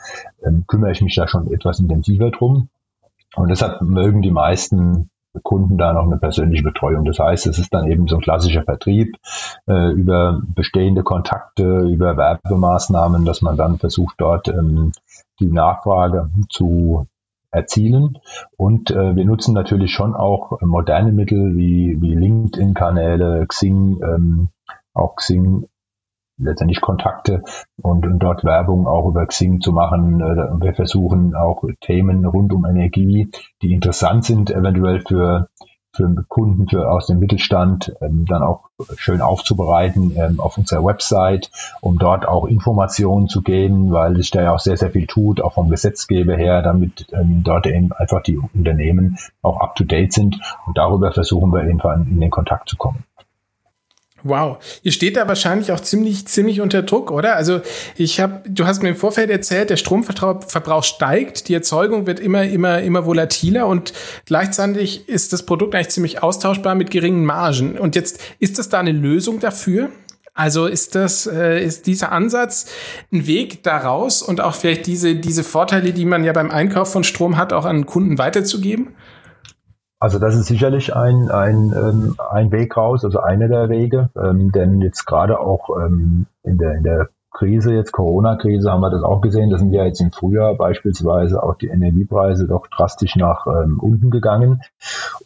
ähm, 0.45 0.65
kümmere 0.67 0.91
ich 0.91 1.01
mich 1.01 1.15
da 1.15 1.29
schon 1.29 1.51
etwas 1.53 1.79
intensiver 1.79 2.33
drum. 2.33 2.69
Und 3.37 3.51
deshalb 3.51 3.81
mögen 3.83 4.21
die 4.21 4.33
meisten 4.33 5.11
Kunden 5.43 5.79
da 5.79 5.93
noch 5.93 6.05
eine 6.05 6.19
persönliche 6.19 6.63
Betreuung. 6.63 7.05
Das 7.05 7.19
heißt, 7.19 7.47
es 7.47 7.59
ist 7.59 7.73
dann 7.73 7.91
eben 7.91 8.07
so 8.07 8.17
ein 8.17 8.23
klassischer 8.23 8.65
Vertrieb 8.65 9.17
äh, 9.67 9.91
über 9.93 10.41
bestehende 10.55 11.03
Kontakte, 11.03 11.81
über 11.89 12.17
Werbemaßnahmen, 12.17 13.25
dass 13.25 13.43
man 13.43 13.57
dann 13.57 13.79
versucht, 13.79 14.17
dort 14.19 14.49
ähm, 14.49 14.93
die 15.41 15.51
Nachfrage 15.51 16.31
zu 16.51 17.07
erzielen. 17.51 18.19
Und 18.57 18.91
äh, 18.91 19.15
wir 19.15 19.25
nutzen 19.25 19.55
natürlich 19.55 19.93
schon 19.93 20.15
auch 20.15 20.61
moderne 20.61 21.13
Mittel 21.13 21.57
wie, 21.57 22.01
wie 22.01 22.15
LinkedIn-Kanäle, 22.15 23.47
Xing, 23.47 24.01
ähm, 24.03 24.49
auch 24.95 25.17
Xing 25.17 25.69
letztendlich 26.39 26.81
Kontakte 26.81 27.43
und, 27.81 28.07
und, 28.07 28.19
dort 28.19 28.45
Werbung 28.45 28.87
auch 28.87 29.09
über 29.09 29.27
Xing 29.27 29.61
zu 29.61 29.73
machen. 29.73 30.21
Äh, 30.21 30.63
wir 30.63 30.75
versuchen 30.75 31.35
auch 31.35 31.65
Themen 31.81 32.25
rund 32.25 32.53
um 32.53 32.65
Energie, 32.65 33.31
die 33.63 33.73
interessant 33.73 34.25
sind, 34.25 34.51
eventuell 34.51 35.01
für, 35.01 35.49
für 35.95 36.25
Kunden 36.29 36.69
für, 36.69 36.91
aus 36.91 37.07
dem 37.07 37.19
Mittelstand, 37.19 37.95
ähm, 38.01 38.25
dann 38.27 38.43
auch 38.43 38.71
schön 38.97 39.21
aufzubereiten 39.21 40.13
ähm, 40.17 40.41
auf 40.41 40.57
unserer 40.57 40.85
Website, 40.85 41.51
um 41.81 41.99
dort 41.99 42.27
auch 42.27 42.47
Informationen 42.47 43.29
zu 43.29 43.43
geben, 43.43 43.93
weil 43.93 44.17
sich 44.17 44.31
da 44.31 44.43
ja 44.43 44.55
auch 44.55 44.61
sehr, 44.61 44.77
sehr 44.77 44.91
viel 44.91 45.07
tut, 45.07 45.41
auch 45.41 45.55
vom 45.55 45.69
Gesetzgeber 45.69 46.35
her, 46.35 46.63
damit 46.63 47.07
ähm, 47.13 47.43
dort 47.45 47.67
eben 47.67 47.93
einfach 47.93 48.23
die 48.23 48.39
Unternehmen 48.39 49.19
auch 49.43 49.61
up-to-date 49.61 50.13
sind. 50.13 50.41
Und 50.67 50.79
darüber 50.79 51.13
versuchen 51.13 51.53
wir 51.53 51.61
einfach 51.61 51.95
in 51.95 52.21
den 52.21 52.31
Kontakt 52.31 52.69
zu 52.69 52.77
kommen. 52.77 53.05
Wow, 54.25 54.59
ihr 54.83 54.93
steht 54.93 55.17
da 55.17 55.27
wahrscheinlich 55.27 55.73
auch 55.73 55.81
ziemlich, 55.81 56.27
ziemlich 56.29 56.61
unter 56.61 56.83
Druck, 56.83 57.11
oder? 57.11 57.35
Also 57.35 57.61
ich 57.97 58.21
habe, 58.21 58.43
du 58.49 58.67
hast 58.67 58.83
mir 58.83 58.91
im 58.91 58.97
Vorfeld 58.97 59.31
erzählt, 59.31 59.71
der 59.71 59.77
Stromverbrauch 59.77 60.85
steigt, 60.85 61.49
die 61.49 61.55
Erzeugung 61.55 62.07
wird 62.07 62.21
immer, 62.21 62.45
immer, 62.45 62.81
immer 62.83 63.05
volatiler 63.05 63.67
und 63.67 63.93
gleichzeitig 64.27 65.09
ist 65.09 65.33
das 65.33 65.45
Produkt 65.45 65.75
eigentlich 65.75 65.89
ziemlich 65.89 66.23
austauschbar 66.23 66.77
mit 66.77 66.91
geringen 66.91 67.25
Margen. 67.25 67.77
Und 67.79 67.97
jetzt 67.97 68.21
ist 68.39 68.59
das 68.59 68.69
da 68.69 68.79
eine 68.79 68.93
Lösung 68.93 69.41
dafür? 69.41 69.91
Also 70.35 70.67
ist 70.67 70.95
das, 70.95 71.27
äh, 71.27 71.63
ist 71.63 71.87
dieser 71.87 72.13
Ansatz 72.13 72.67
ein 73.13 73.27
Weg 73.27 73.65
daraus 73.65 74.23
und 74.23 74.41
auch 74.41 74.55
vielleicht 74.55 74.87
diese, 74.87 75.17
diese 75.17 75.45
Vorteile, 75.45 75.93
die 75.93 76.07
man 76.07 76.25
ja 76.25 76.33
beim 76.33 76.51
Einkauf 76.51 76.91
von 76.91 77.05
Strom 77.05 77.37
hat, 77.37 77.53
auch 77.53 77.67
an 77.67 77.87
Kunden 77.87 78.19
weiterzugeben? 78.19 78.95
Also 80.03 80.19
das 80.19 80.35
ist 80.35 80.47
sicherlich 80.47 80.97
ein, 80.97 81.31
ein, 81.31 81.73
ähm, 81.77 82.17
ein 82.19 82.51
Weg 82.51 82.77
raus, 82.77 83.05
also 83.05 83.21
einer 83.21 83.47
der 83.47 83.69
Wege, 83.69 84.11
ähm, 84.17 84.51
denn 84.51 84.81
jetzt 84.81 85.05
gerade 85.05 85.39
auch 85.39 85.71
ähm, 85.79 86.27
in, 86.43 86.59
der, 86.59 86.75
in 86.75 86.83
der 86.83 87.11
Krise, 87.33 87.75
jetzt 87.75 87.93
Corona-Krise, 87.93 88.71
haben 88.71 88.81
wir 88.81 88.91
das 88.91 89.03
auch 89.03 89.21
gesehen. 89.21 89.51
Da 89.51 89.59
sind 89.59 89.73
ja 89.73 89.85
jetzt 89.85 90.01
im 90.01 90.13
Frühjahr 90.13 90.55
beispielsweise 90.55 91.43
auch 91.43 91.57
die 91.57 91.69
Energiepreise 91.69 92.47
doch 92.47 92.67
drastisch 92.67 93.17
nach 93.17 93.47
ähm, 93.47 93.79
unten 93.81 94.11
gegangen. 94.11 94.61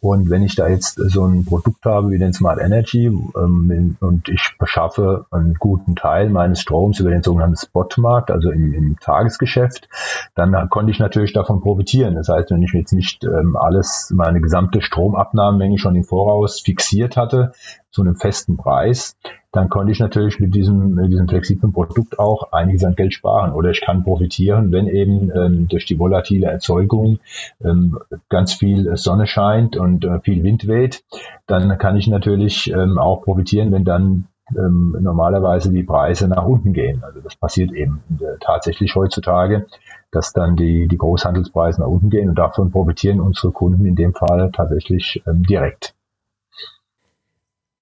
Und 0.01 0.29
wenn 0.29 0.43
ich 0.43 0.55
da 0.55 0.67
jetzt 0.67 0.95
so 0.95 1.25
ein 1.25 1.45
Produkt 1.45 1.85
habe 1.85 2.09
wie 2.09 2.17
den 2.17 2.33
Smart 2.33 2.59
Energy 2.59 3.05
ähm, 3.07 3.97
und 3.99 4.29
ich 4.29 4.55
beschaffe 4.57 5.25
einen 5.31 5.55
guten 5.55 5.95
Teil 5.95 6.29
meines 6.29 6.61
Stroms 6.61 6.99
über 6.99 7.09
den 7.09 7.23
sogenannten 7.23 7.57
Spotmarkt, 7.57 8.31
also 8.31 8.51
im, 8.51 8.73
im 8.73 8.97
Tagesgeschäft, 8.99 9.89
dann 10.35 10.69
konnte 10.69 10.91
ich 10.91 10.99
natürlich 10.99 11.33
davon 11.33 11.61
profitieren. 11.61 12.15
Das 12.15 12.29
heißt, 12.29 12.51
wenn 12.51 12.63
ich 12.63 12.71
jetzt 12.73 12.93
nicht 12.93 13.23
ähm, 13.25 13.57
alles, 13.57 14.11
meine 14.15 14.39
gesamte 14.39 14.81
Stromabnahmemenge 14.81 15.77
schon 15.77 15.95
im 15.95 16.03
Voraus 16.03 16.61
fixiert 16.61 17.17
hatte, 17.17 17.51
zu 17.91 18.03
einem 18.03 18.15
festen 18.15 18.57
Preis, 18.57 19.15
dann 19.57 19.69
konnte 19.69 19.91
ich 19.91 19.99
natürlich 19.99 20.39
mit 20.39 20.53
diesem, 20.53 20.93
mit 20.93 21.11
diesem 21.11 21.27
flexiblen 21.27 21.73
Produkt 21.73 22.19
auch 22.19 22.53
einiges 22.53 22.83
an 22.83 22.93
Geld 22.93 23.15
sparen. 23.15 23.53
Oder 23.53 23.71
ich 23.71 23.81
kann 23.81 24.03
profitieren, 24.03 24.71
wenn 24.71 24.87
eben 24.87 25.31
ähm, 25.35 25.67
durch 25.67 25.87
die 25.87 25.97
volatile 25.97 26.45
Erzeugung 26.45 27.17
ähm, 27.63 27.97
ganz 28.29 28.53
viel 28.53 28.95
Sonne 28.97 29.25
scheint 29.25 29.75
und 29.75 30.05
äh, 30.05 30.19
viel 30.19 30.43
Wind 30.43 30.67
weht, 30.67 31.03
dann 31.47 31.75
kann 31.79 31.97
ich 31.97 32.07
natürlich 32.07 32.71
ähm, 32.71 32.99
auch 32.99 33.23
profitieren, 33.23 33.71
wenn 33.71 33.83
dann 33.83 34.27
ähm, 34.55 34.95
normalerweise 35.01 35.71
die 35.71 35.83
Preise 35.83 36.27
nach 36.27 36.45
unten 36.45 36.73
gehen. 36.73 37.03
Also 37.03 37.19
das 37.21 37.35
passiert 37.35 37.71
eben 37.71 38.03
äh, 38.19 38.37
tatsächlich 38.39 38.95
heutzutage, 38.95 39.65
dass 40.11 40.33
dann 40.33 40.55
die, 40.55 40.87
die 40.87 40.97
Großhandelspreise 40.97 41.81
nach 41.81 41.87
unten 41.87 42.11
gehen 42.11 42.29
und 42.29 42.37
davon 42.37 42.69
profitieren 42.69 43.19
unsere 43.19 43.51
Kunden 43.51 43.87
in 43.87 43.95
dem 43.95 44.13
Fall 44.13 44.51
tatsächlich 44.53 45.23
ähm, 45.25 45.41
direkt. 45.41 45.96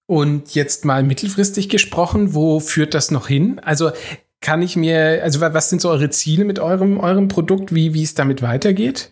Und 0.07 0.53
jetzt 0.53 0.85
mal 0.85 1.03
mittelfristig 1.03 1.69
gesprochen, 1.69 2.33
wo 2.35 2.59
führt 2.59 2.93
das 2.93 3.09
noch 3.09 3.27
hin? 3.27 3.59
Also 3.63 3.91
kann 4.39 4.62
ich 4.62 4.75
mir, 4.75 5.24
also 5.24 5.41
was 5.41 5.69
sind 5.69 5.81
so 5.81 5.89
eure 5.89 6.09
Ziele 6.12 6.45
mit 6.45 6.59
eurem, 6.59 7.00
eurem 7.00 7.27
Produkt, 7.27 7.74
wie, 7.74 7.93
wie 7.95 8.03
es 8.03 8.13
damit 8.13 8.43
weitergeht? 8.43 9.12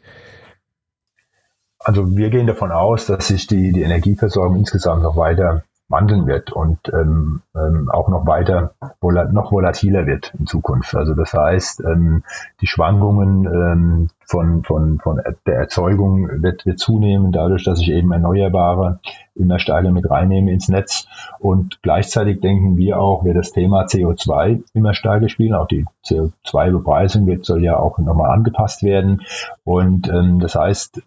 Also 1.79 2.15
wir 2.15 2.29
gehen 2.29 2.47
davon 2.47 2.71
aus, 2.71 3.07
dass 3.07 3.27
sich 3.27 3.47
die, 3.47 3.71
die 3.71 3.81
Energieversorgung 3.81 4.57
insgesamt 4.57 5.01
noch 5.01 5.17
weiter 5.17 5.63
wandeln 5.93 6.25
wird 6.25 6.51
und 6.51 6.79
ähm, 6.91 7.41
ähm, 7.55 7.89
auch 7.91 8.09
noch 8.09 8.25
weiter 8.25 8.73
vola 8.99 9.25
noch 9.25 9.51
volatiler 9.51 10.07
wird 10.07 10.33
in 10.37 10.47
Zukunft. 10.47 10.95
Also 10.95 11.13
das 11.13 11.33
heißt, 11.33 11.81
ähm, 11.85 12.23
die 12.61 12.67
Schwankungen 12.67 13.45
ähm, 13.45 14.09
von, 14.25 14.63
von, 14.63 14.99
von 14.99 15.21
der 15.45 15.55
Erzeugung 15.55 16.27
wird, 16.41 16.65
wird 16.65 16.79
zunehmen, 16.79 17.31
dadurch, 17.31 17.63
dass 17.63 17.79
ich 17.79 17.91
eben 17.91 18.11
Erneuerbare 18.11 18.99
immer 19.35 19.59
stärker 19.59 19.91
mit 19.91 20.09
reinnehme 20.09 20.51
ins 20.51 20.67
Netz. 20.67 21.07
Und 21.39 21.81
gleichzeitig 21.83 22.41
denken 22.41 22.75
wir 22.75 22.99
auch, 22.99 23.23
wird 23.23 23.37
das 23.37 23.51
Thema 23.51 23.83
CO2 23.83 24.63
immer 24.73 24.95
stärker 24.95 25.29
spielen. 25.29 25.53
Auch 25.53 25.67
die 25.67 25.85
CO2-Bepreisung 26.05 27.27
wird, 27.27 27.45
soll 27.45 27.63
ja 27.63 27.77
auch 27.77 27.99
nochmal 27.99 28.31
angepasst 28.31 28.81
werden. 28.81 29.21
Und 29.63 30.09
ähm, 30.09 30.39
das 30.39 30.55
heißt, 30.55 31.03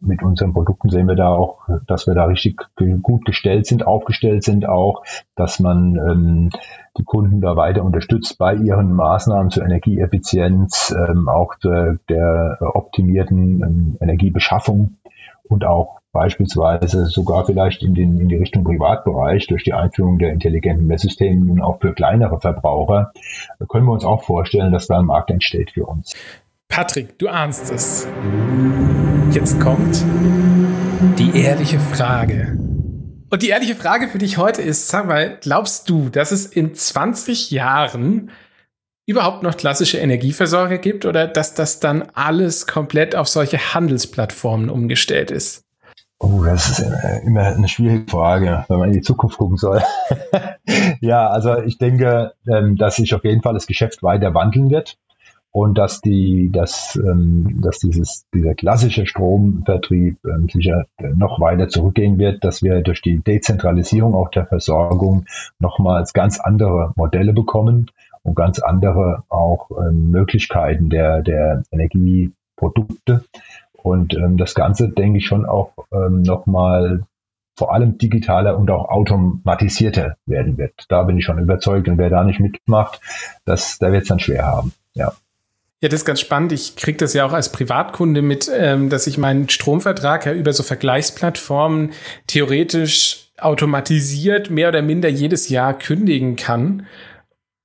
mit 0.00 0.22
unseren 0.22 0.52
Produkten 0.52 0.90
sehen 0.90 1.08
wir 1.08 1.14
da 1.14 1.28
auch, 1.28 1.60
dass 1.86 2.06
wir 2.06 2.14
da 2.14 2.24
richtig 2.24 2.60
gut 3.02 3.24
gestellt 3.24 3.66
sind, 3.66 3.86
aufgestellt 3.86 4.44
sind 4.44 4.68
auch, 4.68 5.04
dass 5.36 5.60
man 5.60 5.96
ähm, 5.96 6.50
die 6.98 7.04
Kunden 7.04 7.40
da 7.40 7.56
weiter 7.56 7.82
unterstützt 7.82 8.38
bei 8.38 8.54
ihren 8.54 8.92
Maßnahmen 8.92 9.50
zur 9.50 9.64
Energieeffizienz, 9.64 10.94
ähm, 10.96 11.28
auch 11.28 11.54
der, 11.56 11.98
der 12.08 12.58
optimierten 12.60 13.62
ähm, 13.62 13.96
Energiebeschaffung 14.00 14.96
und 15.48 15.64
auch 15.64 16.00
beispielsweise 16.12 17.06
sogar 17.06 17.44
vielleicht 17.44 17.82
in, 17.82 17.94
den, 17.94 18.18
in 18.20 18.28
die 18.28 18.36
Richtung 18.36 18.64
Privatbereich 18.64 19.46
durch 19.48 19.64
die 19.64 19.72
Einführung 19.72 20.18
der 20.18 20.32
intelligenten 20.32 20.86
Messsysteme 20.86 21.50
und 21.50 21.60
auch 21.60 21.80
für 21.80 21.92
kleinere 21.92 22.40
Verbraucher, 22.40 23.12
können 23.68 23.86
wir 23.86 23.92
uns 23.92 24.04
auch 24.04 24.22
vorstellen, 24.22 24.72
dass 24.72 24.86
da 24.86 25.00
ein 25.00 25.06
Markt 25.06 25.30
entsteht 25.30 25.72
für 25.72 25.86
uns. 25.86 26.14
Patrick, 26.68 27.18
du 27.18 27.28
ahnst 27.28 27.70
es. 27.70 28.06
Jetzt 29.30 29.60
kommt 29.60 30.04
die 31.18 31.38
ehrliche 31.38 31.78
Frage. 31.78 32.58
Und 33.30 33.42
die 33.42 33.48
ehrliche 33.48 33.74
Frage 33.74 34.08
für 34.08 34.18
dich 34.18 34.38
heute 34.38 34.62
ist, 34.62 34.88
sag 34.88 35.06
mal, 35.06 35.38
glaubst 35.40 35.88
du, 35.90 36.08
dass 36.08 36.32
es 36.32 36.46
in 36.46 36.74
20 36.74 37.50
Jahren 37.50 38.30
überhaupt 39.06 39.42
noch 39.42 39.56
klassische 39.56 39.98
Energieversorger 39.98 40.78
gibt 40.78 41.04
oder 41.04 41.26
dass 41.26 41.54
das 41.54 41.80
dann 41.80 42.02
alles 42.14 42.66
komplett 42.66 43.16
auf 43.16 43.28
solche 43.28 43.74
Handelsplattformen 43.74 44.70
umgestellt 44.70 45.30
ist? 45.30 45.64
Oh, 46.20 46.42
das 46.44 46.70
ist 46.70 46.86
immer 47.24 47.46
eine 47.46 47.68
schwierige 47.68 48.10
Frage, 48.10 48.64
wenn 48.68 48.78
man 48.78 48.88
in 48.88 48.94
die 48.94 49.02
Zukunft 49.02 49.36
gucken 49.36 49.56
soll. 49.56 49.82
ja, 51.00 51.28
also 51.28 51.60
ich 51.62 51.76
denke, 51.76 52.32
ähm, 52.48 52.76
dass 52.76 52.96
sich 52.96 53.14
auf 53.14 53.24
jeden 53.24 53.42
Fall 53.42 53.54
das 53.54 53.66
Geschäft 53.66 54.02
weiter 54.02 54.32
wandeln 54.32 54.70
wird 54.70 54.96
und 55.54 55.78
dass 55.78 56.00
die, 56.00 56.50
dass, 56.50 56.96
ähm, 56.96 57.60
dass 57.62 57.78
dieses, 57.78 58.26
dieser 58.34 58.56
klassische 58.56 59.06
Stromvertrieb 59.06 60.18
ähm, 60.24 60.48
sicher 60.48 60.86
noch 61.14 61.40
weiter 61.40 61.68
zurückgehen 61.68 62.18
wird, 62.18 62.42
dass 62.42 62.64
wir 62.64 62.80
durch 62.80 63.02
die 63.02 63.18
Dezentralisierung 63.18 64.16
auch 64.16 64.30
der 64.30 64.46
Versorgung 64.46 65.26
nochmals 65.60 66.12
ganz 66.12 66.40
andere 66.40 66.92
Modelle 66.96 67.32
bekommen 67.32 67.92
und 68.24 68.34
ganz 68.34 68.58
andere 68.58 69.22
auch 69.28 69.70
ähm, 69.70 70.10
Möglichkeiten 70.10 70.90
der, 70.90 71.22
der 71.22 71.62
Energieprodukte. 71.70 73.24
Und 73.74 74.14
ähm, 74.14 74.36
das 74.36 74.56
Ganze, 74.56 74.88
denke 74.88 75.18
ich, 75.18 75.26
schon 75.26 75.46
auch 75.46 75.70
ähm, 75.92 76.22
nochmal 76.22 77.04
vor 77.56 77.72
allem 77.72 77.96
digitaler 77.96 78.58
und 78.58 78.72
auch 78.72 78.88
automatisierter 78.88 80.16
werden 80.26 80.58
wird. 80.58 80.86
Da 80.88 81.04
bin 81.04 81.16
ich 81.16 81.24
schon 81.24 81.38
überzeugt. 81.38 81.86
Und 81.86 81.98
wer 81.98 82.10
da 82.10 82.24
nicht 82.24 82.40
mitmacht, 82.40 83.00
das, 83.44 83.78
der 83.78 83.92
wird 83.92 84.02
es 84.02 84.08
dann 84.08 84.18
schwer 84.18 84.46
haben. 84.46 84.72
Ja. 84.94 85.12
Ja, 85.84 85.90
das 85.90 86.00
ist 86.00 86.06
ganz 86.06 86.22
spannend. 86.22 86.50
Ich 86.50 86.76
kriege 86.76 86.96
das 86.96 87.12
ja 87.12 87.26
auch 87.26 87.34
als 87.34 87.52
Privatkunde 87.52 88.22
mit, 88.22 88.50
ähm, 88.50 88.88
dass 88.88 89.06
ich 89.06 89.18
meinen 89.18 89.50
Stromvertrag 89.50 90.24
ja 90.24 90.32
über 90.32 90.54
so 90.54 90.62
Vergleichsplattformen 90.62 91.92
theoretisch 92.26 93.28
automatisiert 93.36 94.48
mehr 94.48 94.70
oder 94.70 94.80
minder 94.80 95.10
jedes 95.10 95.50
Jahr 95.50 95.78
kündigen 95.78 96.36
kann 96.36 96.86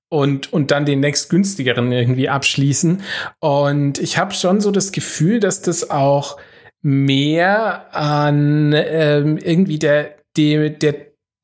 und, 0.09 0.51
und 0.51 0.71
dann 0.71 0.83
den 0.83 0.99
nächstgünstigeren 0.99 1.93
irgendwie 1.93 2.27
abschließen. 2.27 3.03
Und 3.39 3.99
ich 3.99 4.17
habe 4.17 4.33
schon 4.33 4.59
so 4.59 4.71
das 4.71 4.91
Gefühl, 4.91 5.39
dass 5.39 5.61
das 5.61 5.89
auch 5.89 6.35
mehr 6.81 7.95
an 7.95 8.73
ähm, 8.75 9.37
irgendwie 9.37 9.79
der, 9.79 10.17
der, 10.35 10.71
der, 10.71 10.95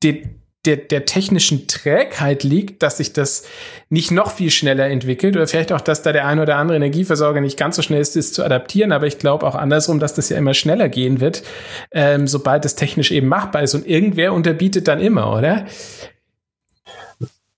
der 0.02 0.16
der, 0.66 0.76
der 0.76 1.04
technischen 1.04 1.68
Trägheit 1.68 2.42
liegt, 2.42 2.82
dass 2.82 2.98
sich 2.98 3.12
das 3.12 3.44
nicht 3.88 4.10
noch 4.10 4.32
viel 4.32 4.50
schneller 4.50 4.86
entwickelt 4.86 5.36
oder 5.36 5.46
vielleicht 5.46 5.72
auch, 5.72 5.80
dass 5.80 6.02
da 6.02 6.12
der 6.12 6.26
ein 6.26 6.40
oder 6.40 6.56
andere 6.56 6.76
Energieversorger 6.76 7.40
nicht 7.40 7.58
ganz 7.58 7.76
so 7.76 7.82
schnell 7.82 8.00
ist, 8.00 8.16
das 8.16 8.32
zu 8.32 8.44
adaptieren. 8.44 8.92
Aber 8.92 9.06
ich 9.06 9.18
glaube 9.18 9.46
auch 9.46 9.54
andersrum, 9.54 10.00
dass 10.00 10.14
das 10.14 10.28
ja 10.28 10.36
immer 10.36 10.54
schneller 10.54 10.88
gehen 10.88 11.20
wird, 11.20 11.42
ähm, 11.92 12.26
sobald 12.26 12.64
es 12.64 12.74
technisch 12.74 13.12
eben 13.12 13.28
machbar 13.28 13.62
ist. 13.62 13.74
Und 13.74 13.86
irgendwer 13.86 14.32
unterbietet 14.32 14.88
dann 14.88 15.00
immer, 15.00 15.32
oder? 15.32 15.66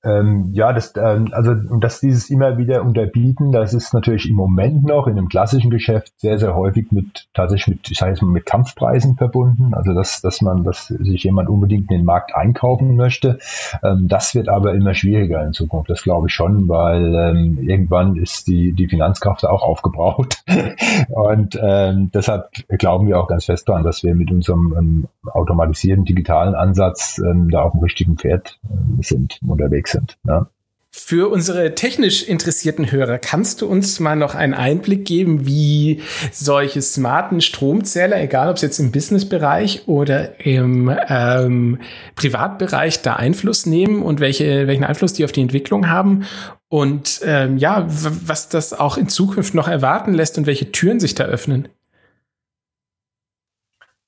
Ähm, 0.04 0.50
ja, 0.52 0.72
das, 0.72 0.92
ähm, 0.96 1.30
also 1.32 1.54
dass 1.54 2.00
dieses 2.00 2.30
immer 2.30 2.56
wieder 2.56 2.82
unterbieten, 2.84 3.50
das 3.50 3.74
ist 3.74 3.92
natürlich 3.92 4.28
im 4.28 4.36
Moment 4.36 4.84
noch 4.84 5.08
in 5.08 5.18
einem 5.18 5.28
klassischen 5.28 5.70
Geschäft 5.70 6.12
sehr, 6.18 6.38
sehr 6.38 6.54
häufig 6.54 6.92
mit 6.92 7.26
tatsächlich 7.34 7.78
mit, 7.78 7.90
ich 7.90 7.98
sage 7.98 8.12
jetzt 8.12 8.22
mal, 8.22 8.30
mit 8.30 8.46
Kampfpreisen 8.46 9.16
verbunden. 9.16 9.74
Also 9.74 9.94
dass, 9.94 10.20
dass 10.20 10.40
man, 10.40 10.62
dass 10.62 10.86
sich 10.86 11.24
jemand 11.24 11.48
unbedingt 11.48 11.90
in 11.90 11.98
den 11.98 12.04
Markt 12.04 12.34
einkaufen 12.36 12.94
möchte. 12.94 13.38
Ähm, 13.82 14.06
das 14.06 14.36
wird 14.36 14.48
aber 14.48 14.74
immer 14.74 14.94
schwieriger 14.94 15.44
in 15.44 15.52
Zukunft. 15.52 15.90
Das 15.90 16.02
glaube 16.02 16.28
ich 16.28 16.32
schon, 16.32 16.68
weil 16.68 17.14
ähm, 17.16 17.58
irgendwann 17.60 18.16
ist 18.16 18.46
die, 18.46 18.72
die 18.72 18.86
Finanzkraft 18.86 19.44
auch 19.44 19.62
aufgebraucht. 19.62 20.44
Und 21.08 21.58
ähm, 21.60 22.10
deshalb 22.14 22.50
glauben 22.68 23.08
wir 23.08 23.18
auch 23.18 23.26
ganz 23.26 23.46
fest 23.46 23.68
daran, 23.68 23.82
dass 23.82 24.04
wir 24.04 24.14
mit 24.14 24.30
unserem 24.30 24.74
ähm, 24.78 25.08
automatisierten 25.32 26.04
digitalen 26.04 26.54
Ansatz 26.54 27.18
ähm, 27.18 27.50
da 27.50 27.62
auf 27.62 27.72
dem 27.72 27.80
richtigen 27.80 28.16
Pferd 28.16 28.60
äh, 28.62 29.02
sind, 29.02 29.40
unterwegs 29.46 29.87
sind. 29.88 30.18
Ja. 30.26 30.48
Für 30.90 31.30
unsere 31.30 31.74
technisch 31.74 32.22
interessierten 32.22 32.90
Hörer, 32.90 33.18
kannst 33.18 33.60
du 33.60 33.66
uns 33.66 34.00
mal 34.00 34.16
noch 34.16 34.34
einen 34.34 34.54
Einblick 34.54 35.04
geben, 35.04 35.46
wie 35.46 36.02
solche 36.32 36.80
smarten 36.80 37.40
Stromzähler, 37.40 38.20
egal 38.20 38.48
ob 38.48 38.56
es 38.56 38.62
jetzt 38.62 38.78
im 38.78 38.90
Businessbereich 38.90 39.86
oder 39.86 40.44
im 40.44 40.90
ähm, 41.08 41.78
Privatbereich, 42.16 43.02
da 43.02 43.14
Einfluss 43.14 43.66
nehmen 43.66 44.02
und 44.02 44.20
welche, 44.20 44.66
welchen 44.66 44.84
Einfluss 44.84 45.12
die 45.12 45.24
auf 45.24 45.32
die 45.32 45.42
Entwicklung 45.42 45.88
haben? 45.88 46.24
Und 46.68 47.20
ähm, 47.22 47.58
ja, 47.58 47.84
was 47.86 48.48
das 48.48 48.72
auch 48.72 48.96
in 48.96 49.08
Zukunft 49.08 49.54
noch 49.54 49.68
erwarten 49.68 50.14
lässt 50.14 50.38
und 50.38 50.46
welche 50.46 50.72
Türen 50.72 51.00
sich 51.00 51.14
da 51.14 51.24
öffnen? 51.24 51.68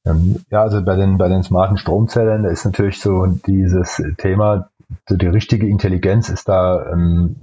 Ähm, 0.06 0.40
ja, 0.50 0.62
also 0.62 0.82
bei 0.82 0.96
den, 0.96 1.18
bei 1.18 1.28
den 1.28 1.42
smarten 1.42 1.76
Stromzellen 1.76 2.44
ist 2.46 2.64
natürlich 2.64 3.00
so 3.00 3.26
dieses 3.26 4.02
Thema, 4.16 4.69
so 5.08 5.16
die 5.16 5.26
richtige 5.26 5.66
Intelligenz 5.66 6.28
ist 6.28 6.48
da 6.48 6.90
ähm, 6.92 7.36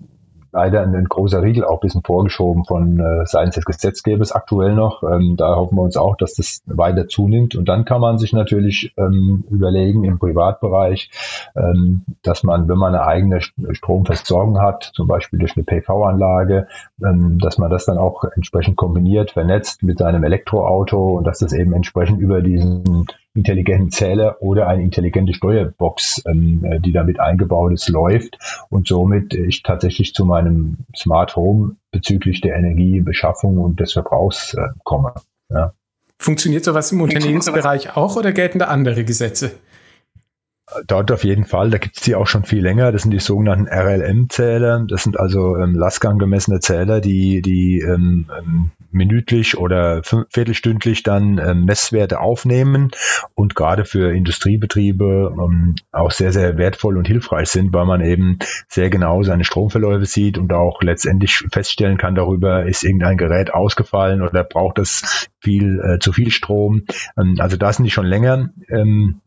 leider 0.52 0.82
ein, 0.82 0.96
ein, 0.96 1.06
großer 1.06 1.42
Riegel 1.44 1.64
auch 1.66 1.76
ein 1.76 1.80
bisschen 1.82 2.04
vorgeschoben 2.04 2.66
von 2.66 3.00
äh, 3.00 3.26
seitens 3.26 3.56
des 3.56 3.66
Gesetzgebers 3.66 4.32
aktuell 4.32 4.74
noch. 4.74 5.04
Ähm, 5.04 5.36
da 5.38 5.56
hoffen 5.56 5.76
wir 5.78 5.84
uns 5.84 5.98
auch, 5.98 6.16
dass 6.16 6.34
das 6.34 6.62
weiter 6.66 7.08
zunimmt. 7.08 7.56
Und 7.56 7.70
dann 7.70 7.86
kann 7.86 8.02
man 8.02 8.18
sich 8.18 8.34
natürlich 8.34 8.94
ähm, 8.98 9.44
überlegen 9.50 10.04
im 10.04 10.20
Privatbereich, 10.20 11.12
ähm, 11.56 12.06
dass 12.24 12.44
man, 12.44 12.68
wenn 12.68 12.78
man 12.78 12.96
eine 12.96 13.06
eigene 13.06 13.40
Stromversorgung 13.42 14.60
hat, 14.60 14.92
zum 14.96 15.08
Beispiel 15.08 15.40
durch 15.40 15.56
eine 15.56 15.64
PV-Anlage, 15.64 16.68
ähm, 17.04 17.40
dass 17.40 17.58
man 17.58 17.70
das 17.70 17.86
dann 17.86 17.98
auch 17.98 18.24
entsprechend 18.24 18.78
kombiniert, 18.78 19.32
vernetzt 19.32 19.84
mit 19.84 20.00
seinem 20.00 20.24
Elektroauto 20.24 21.18
und 21.18 21.26
dass 21.26 21.40
das 21.40 21.54
eben 21.54 21.74
entsprechend 21.74 22.20
über 22.20 22.42
diesen 22.42 23.06
intelligenten 23.38 23.92
Zähler 23.92 24.42
oder 24.42 24.68
eine 24.68 24.82
intelligente 24.82 25.34
Steuerbox, 25.34 26.24
ähm, 26.26 26.66
äh, 26.66 26.80
die 26.80 26.92
damit 26.92 27.20
eingebaut 27.20 27.72
ist, 27.72 27.88
läuft 27.88 28.38
und 28.70 28.88
somit 28.88 29.34
ich 29.34 29.64
tatsächlich 29.64 30.14
zu 30.14 30.26
meinem 30.26 30.78
Smart 30.96 31.36
Home 31.36 31.76
bezüglich 31.92 32.42
der 32.42 32.56
Energiebeschaffung 32.56 33.58
und 33.60 33.80
des 33.80 33.94
Verbrauchs 33.94 34.56
äh, 34.56 34.68
komme. 34.84 35.14
Ja. 35.50 35.74
Funktioniert 36.20 36.64
sowas 36.64 36.92
im 36.92 37.02
Unternehmensbereich 37.02 37.96
auch 37.96 38.16
oder 38.16 38.32
gelten 38.32 38.58
da 38.58 38.66
andere 38.66 39.06
Gesetze? 39.06 39.52
Dort 40.86 41.14
auf 41.14 41.24
jeden 41.24 41.46
Fall, 41.46 41.70
da 41.70 41.78
gibt 41.78 41.96
es 41.96 42.04
die 42.04 42.16
auch 42.16 42.28
schon 42.28 42.44
viel 42.44 42.62
länger. 42.62 42.92
Das 42.92 43.04
sind 43.04 43.12
die 43.12 43.20
sogenannten 43.20 43.68
RLM-Zähler. 43.68 44.86
Das 44.86 45.04
sind 45.04 45.18
also 45.18 45.56
ähm, 45.56 45.76
Lastgang 45.76 46.20
gemessene 46.20 46.60
Zähler, 46.60 47.00
die, 47.00 47.42
die 47.42 47.80
ähm, 47.80 48.30
ähm, 48.38 48.72
minütlich 48.92 49.58
oder 49.58 50.02
viertelstündlich 50.04 51.04
dann 51.04 51.38
ähm, 51.38 51.64
Messwerte 51.64 52.20
aufnehmen 52.20 52.92
und 53.34 53.56
gerade 53.56 53.86
für 53.86 54.14
Industriebetriebe 54.14 55.34
ähm, 55.40 55.76
auch 55.94 56.12
sehr, 56.12 56.34
sehr 56.34 56.58
wertvoll 56.58 56.98
und 56.98 57.08
hilfreich 57.08 57.48
sind, 57.48 57.74
weil 57.74 57.86
man 57.86 58.02
eben 58.02 58.40
sehr 58.68 58.90
genau 58.90 59.24
seine 59.24 59.46
Stromverläufe 59.46 60.06
sieht 60.06 60.38
und 60.38 60.52
auch 60.52 60.82
letztendlich 60.82 61.46
feststellen 61.50 61.98
kann 61.98 62.16
darüber, 62.16 62.66
ist 62.66 62.84
irgendein 62.84 63.18
Gerät 63.18 63.54
ausgefallen 63.54 64.22
oder 64.22 64.44
braucht 64.44 64.80
es 64.80 65.30
viel 65.40 65.80
äh, 65.80 66.00
zu 66.00 66.12
viel 66.12 66.32
Strom. 66.32 66.84
Ähm, 67.18 67.38
also 67.40 67.56
da 67.56 67.72
sind 67.72 67.86
die 67.86 67.92
schon 67.92 68.06
länger. 68.06 68.50
Ähm, 68.70 69.22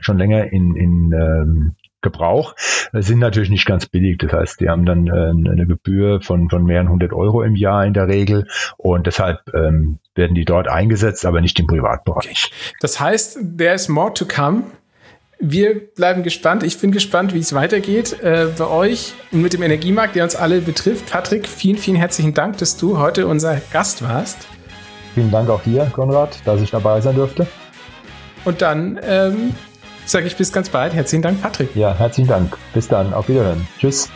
schon 0.00 0.18
länger 0.18 0.52
in, 0.52 0.76
in 0.76 1.12
ähm, 1.12 1.74
Gebrauch, 2.02 2.54
sind 2.92 3.18
natürlich 3.18 3.48
nicht 3.48 3.64
ganz 3.64 3.86
billig. 3.86 4.18
Das 4.18 4.32
heißt, 4.32 4.60
die 4.60 4.68
haben 4.68 4.84
dann 4.84 5.06
äh, 5.06 5.50
eine 5.50 5.66
Gebühr 5.66 6.20
von, 6.20 6.50
von 6.50 6.64
mehreren 6.64 6.90
hundert 6.90 7.12
Euro 7.12 7.42
im 7.42 7.56
Jahr 7.56 7.86
in 7.86 7.94
der 7.94 8.08
Regel 8.08 8.46
und 8.76 9.06
deshalb 9.06 9.40
ähm, 9.54 9.98
werden 10.14 10.34
die 10.34 10.44
dort 10.44 10.68
eingesetzt, 10.68 11.24
aber 11.24 11.40
nicht 11.40 11.58
im 11.58 11.66
Privatbereich. 11.66 12.52
Das 12.80 13.00
heißt, 13.00 13.56
there 13.56 13.74
is 13.74 13.88
more 13.88 14.12
to 14.12 14.26
come. 14.26 14.64
Wir 15.40 15.80
bleiben 15.94 16.22
gespannt. 16.22 16.62
Ich 16.62 16.78
bin 16.78 16.92
gespannt, 16.92 17.34
wie 17.34 17.40
es 17.40 17.54
weitergeht 17.54 18.22
äh, 18.22 18.48
bei 18.56 18.66
euch 18.66 19.14
und 19.32 19.42
mit 19.42 19.52
dem 19.52 19.62
Energiemarkt, 19.62 20.14
der 20.14 20.24
uns 20.24 20.36
alle 20.36 20.60
betrifft. 20.60 21.10
Patrick, 21.10 21.48
vielen, 21.48 21.78
vielen 21.78 21.96
herzlichen 21.96 22.34
Dank, 22.34 22.58
dass 22.58 22.76
du 22.76 22.98
heute 22.98 23.26
unser 23.26 23.60
Gast 23.72 24.02
warst. 24.02 24.46
Vielen 25.14 25.30
Dank 25.30 25.48
auch 25.48 25.62
dir, 25.62 25.90
Konrad, 25.92 26.38
dass 26.44 26.60
ich 26.60 26.70
dabei 26.70 27.00
sein 27.00 27.16
durfte. 27.16 27.46
Und 28.44 28.62
dann 28.62 29.00
ähm, 29.02 29.54
sage 30.06 30.26
ich 30.26 30.36
bis 30.36 30.52
ganz 30.52 30.68
bald. 30.68 30.94
Herzlichen 30.94 31.22
Dank, 31.22 31.40
Patrick. 31.40 31.74
Ja, 31.74 31.94
herzlichen 31.94 32.28
Dank. 32.28 32.56
Bis 32.72 32.88
dann. 32.88 33.12
Auf 33.14 33.28
Wiederhören. 33.28 33.66
Tschüss. 33.78 34.10